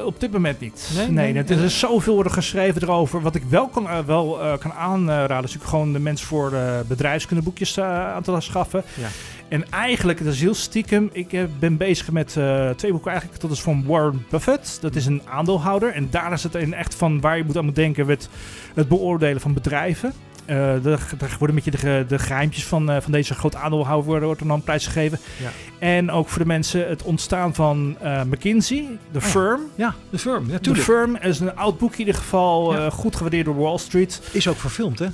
Eh, 0.00 0.06
op 0.06 0.20
dit 0.20 0.32
moment 0.32 0.60
niet. 0.60 0.90
Nee? 0.96 1.10
Nee, 1.10 1.32
Nee? 1.32 1.42
er 1.42 1.64
is 1.64 1.78
zoveel 1.78 2.14
worden 2.14 2.32
geschreven 2.32 2.82
erover. 2.82 3.20
Wat 3.22 3.34
ik 3.34 3.42
wel 3.48 3.68
kan, 3.68 3.88
eh, 3.88 3.98
wel, 4.06 4.42
eh, 4.42 4.58
kan 4.58 4.72
aanraden, 4.72 5.36
is 5.36 5.40
natuurlijk 5.42 5.70
gewoon 5.70 5.92
de 5.92 5.98
mensen 5.98 6.26
voor 6.26 6.50
de 6.50 6.84
bedrijfskundeboekjes 6.88 7.76
eh, 7.76 7.84
aan 8.14 8.22
te 8.22 8.30
laten 8.30 8.46
schaffen. 8.46 8.82
Ja. 8.94 9.08
En 9.48 9.70
eigenlijk, 9.70 10.24
dat 10.24 10.32
is 10.32 10.40
heel 10.40 10.54
stiekem, 10.54 11.10
ik 11.12 11.32
eh, 11.32 11.42
ben 11.58 11.76
bezig 11.76 12.10
met 12.10 12.36
eh, 12.36 12.70
twee 12.70 12.90
boeken 12.90 13.10
eigenlijk. 13.10 13.40
Dat 13.40 13.50
is 13.50 13.60
van 13.60 13.84
Warren 13.86 14.26
Buffett. 14.30 14.78
Dat 14.80 14.94
is 14.96 15.06
een 15.06 15.22
aandeelhouder. 15.28 15.92
En 15.92 16.08
daar 16.10 16.32
is 16.32 16.42
het 16.42 16.54
in 16.54 16.74
echt 16.74 16.94
van 16.94 17.20
waar 17.20 17.36
je 17.36 17.44
moet 17.44 17.56
aan 17.56 17.64
moet 17.64 17.74
denken 17.74 18.06
met 18.06 18.28
het 18.74 18.88
beoordelen 18.88 19.40
van 19.40 19.54
bedrijven. 19.54 20.12
Daar, 20.56 21.36
worden 21.38 21.56
een 21.56 21.62
beetje 21.64 21.70
de, 21.70 22.04
de 22.08 22.18
geheimpjes 22.18 22.66
van, 22.66 22.90
eh, 22.90 23.00
van 23.00 23.12
deze 23.12 23.34
grote 23.34 23.56
aandeelhouder 23.58 24.06
worden, 24.06 24.24
wordt 24.26 24.40
er 24.40 24.46
dan 24.46 24.62
prijsgegeven. 24.62 25.18
Ja. 25.42 25.50
En 25.78 26.10
ook 26.10 26.28
voor 26.28 26.38
de 26.38 26.46
mensen 26.46 26.88
het 26.88 27.02
ontstaan 27.02 27.54
van 27.54 27.96
eh, 28.00 28.22
McKinsey, 28.22 28.86
de 29.12 29.18
ja. 29.18 29.26
firm. 29.26 29.60
Ja, 29.74 29.94
de 30.10 30.18
firm, 30.18 30.46
De 30.46 30.52
natuurlijk. 30.52 30.84
Firm 30.84 31.16
is 31.16 31.40
een 31.40 31.56
oud 31.56 31.78
boek 31.78 31.92
in 31.92 31.98
ieder 31.98 32.14
geval, 32.14 32.72
Ja. 32.74 32.84
eh, 32.86 32.92
goed 32.92 33.16
gewaardeerd 33.16 33.44
door 33.44 33.56
Wall 33.56 33.78
Street. 33.78 34.20
Is 34.32 34.48
ook 34.48 34.56
verfilmd, 34.56 34.98
hè? 34.98 35.06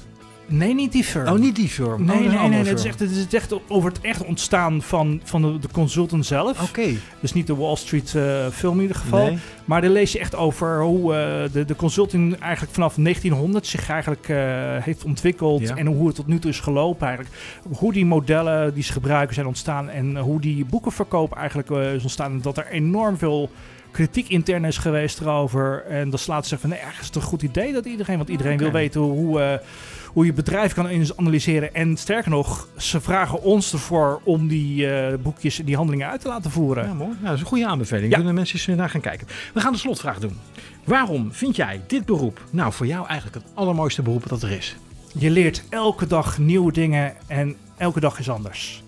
Nee, 0.49 0.75
niet 0.75 0.93
die 0.93 1.05
Firm. 1.05 1.29
Oh, 1.29 1.39
niet 1.39 1.57
die 1.57 1.69
firm. 1.69 2.05
Nee, 2.05 2.25
oh, 2.25 2.41
nee, 2.41 2.49
nee. 2.49 2.59
Het, 2.59 2.79
is 2.79 2.85
echt, 2.85 3.01
het 3.01 3.11
is 3.11 3.27
echt 3.35 3.55
over 3.69 3.91
het 3.91 4.01
echt 4.01 4.25
ontstaan 4.25 4.83
van, 4.83 5.21
van 5.25 5.43
de, 5.43 5.59
de 5.59 5.69
consultant 5.73 6.27
zelf. 6.27 6.69
Oké. 6.69 6.89
Dus 7.21 7.33
niet 7.33 7.47
de 7.47 7.57
Wall 7.57 7.77
Street 7.77 8.15
eh, 8.15 8.47
film 8.53 8.75
in 8.75 8.81
ieder 8.81 8.97
geval. 8.97 9.27
Nee. 9.27 9.39
Maar 9.65 9.81
daar 9.81 9.91
lees 9.91 10.13
je 10.13 10.19
echt 10.19 10.35
over 10.35 10.83
hoe 10.83 11.15
eh, 11.15 11.53
de, 11.53 11.65
de 11.65 11.77
consulting 11.77 12.39
eigenlijk 12.39 12.73
vanaf 12.73 12.95
1900 12.95 13.67
zich 13.67 13.91
eigenlijk 13.91 14.29
eh, 14.29 14.37
heeft 14.81 15.05
ontwikkeld. 15.05 15.61
Ja. 15.61 15.77
En 15.77 15.87
hoe 15.87 16.07
het 16.07 16.17
tot 16.17 16.27
nu 16.27 16.39
toe 16.39 16.51
is 16.51 16.61
gelopen 16.61 17.07
eigenlijk. 17.07 17.37
Hoe 17.77 17.93
die 17.93 18.07
modellen 18.07 18.75
die 18.75 18.83
ze 18.83 18.93
gebruiken 18.93 19.35
zijn 19.35 19.47
ontstaan. 19.47 19.89
En 19.89 20.17
hoe 20.17 20.41
die 20.41 20.65
boekenverkoop 20.65 21.35
eigenlijk 21.35 21.71
is 21.71 22.03
ontstaan. 22.03 22.33
En 22.33 22.41
dat 22.41 22.57
er 22.57 22.67
enorm 22.67 23.19
veel 23.19 23.51
kritiek 23.97 24.29
intern 24.29 24.65
is 24.65 24.79
geweest 24.79 25.21
erover. 25.21 25.85
En 25.85 26.11
dan 26.11 26.19
slaat 26.19 26.47
ze 26.47 26.59
van 26.59 26.71
nee, 26.71 26.79
het 26.83 27.15
een 27.15 27.23
goed 27.23 27.43
idee 27.43 27.73
dat 27.73 27.85
iedereen. 27.85 28.17
Want 28.17 28.29
iedereen 28.29 28.59
wil 28.59 28.71
weten 28.71 29.01
hoe, 29.01 29.41
eh, 29.41 29.59
hoe 30.07 30.27
je 30.27 30.33
bedrijf 30.33 30.75
kan 30.75 31.13
analyseren. 31.17 31.75
En 31.75 31.97
sterker 31.97 32.31
nog, 32.31 32.69
ze 32.77 33.01
vragen 33.01 33.43
ons 33.43 33.73
ervoor 33.73 34.21
om 34.23 34.49
die 34.49 34.91
eh, 34.91 35.19
boekjes 35.19 35.59
en 35.59 35.65
die 35.65 35.77
handelingen 35.77 36.09
uit 36.09 36.21
te 36.21 36.29
laten 36.29 36.51
voeren. 36.51 36.87
Ja, 36.87 36.95
mooi. 36.95 37.11
Nou, 37.11 37.25
dat 37.25 37.35
is 37.35 37.41
een 37.41 37.47
goede 37.47 37.67
aanbeveling. 37.67 38.11
Ja. 38.11 38.17
Kunnen 38.17 38.35
mensen 38.35 38.59
eens 38.59 38.69
eh, 38.69 38.77
naar 38.77 38.91
gaan 38.91 39.01
kijken. 39.01 39.27
We 39.55 39.61
gaan 39.61 39.73
de 39.73 39.79
slotvraag 39.79 40.19
doen. 40.19 40.39
Waarom 40.85 41.33
vind 41.33 41.57
jij 41.57 41.81
dit 41.87 42.05
beroep 42.05 42.45
nou 42.51 42.73
voor 42.73 42.87
jou 42.87 43.07
eigenlijk 43.07 43.45
het 43.45 43.55
allermooiste 43.55 44.03
beroep 44.03 44.29
dat 44.29 44.43
er 44.43 44.51
is? 44.51 44.77
Je 45.19 45.31
leert 45.31 45.63
elke 45.69 46.07
dag 46.07 46.39
nieuwe 46.39 46.73
dingen 46.73 47.15
en 47.27 47.57
elke 47.77 48.01
dag 48.01 48.19
is 48.19 48.31
anders. 48.31 48.83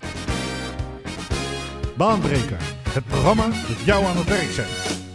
Baanbreker, 1.97 2.57
het 2.93 3.05
programma 3.05 3.47
dat 3.47 3.85
jou 3.85 4.05
aan 4.05 4.17
het 4.17 4.27
werk 4.27 4.51
zet. 4.51 5.08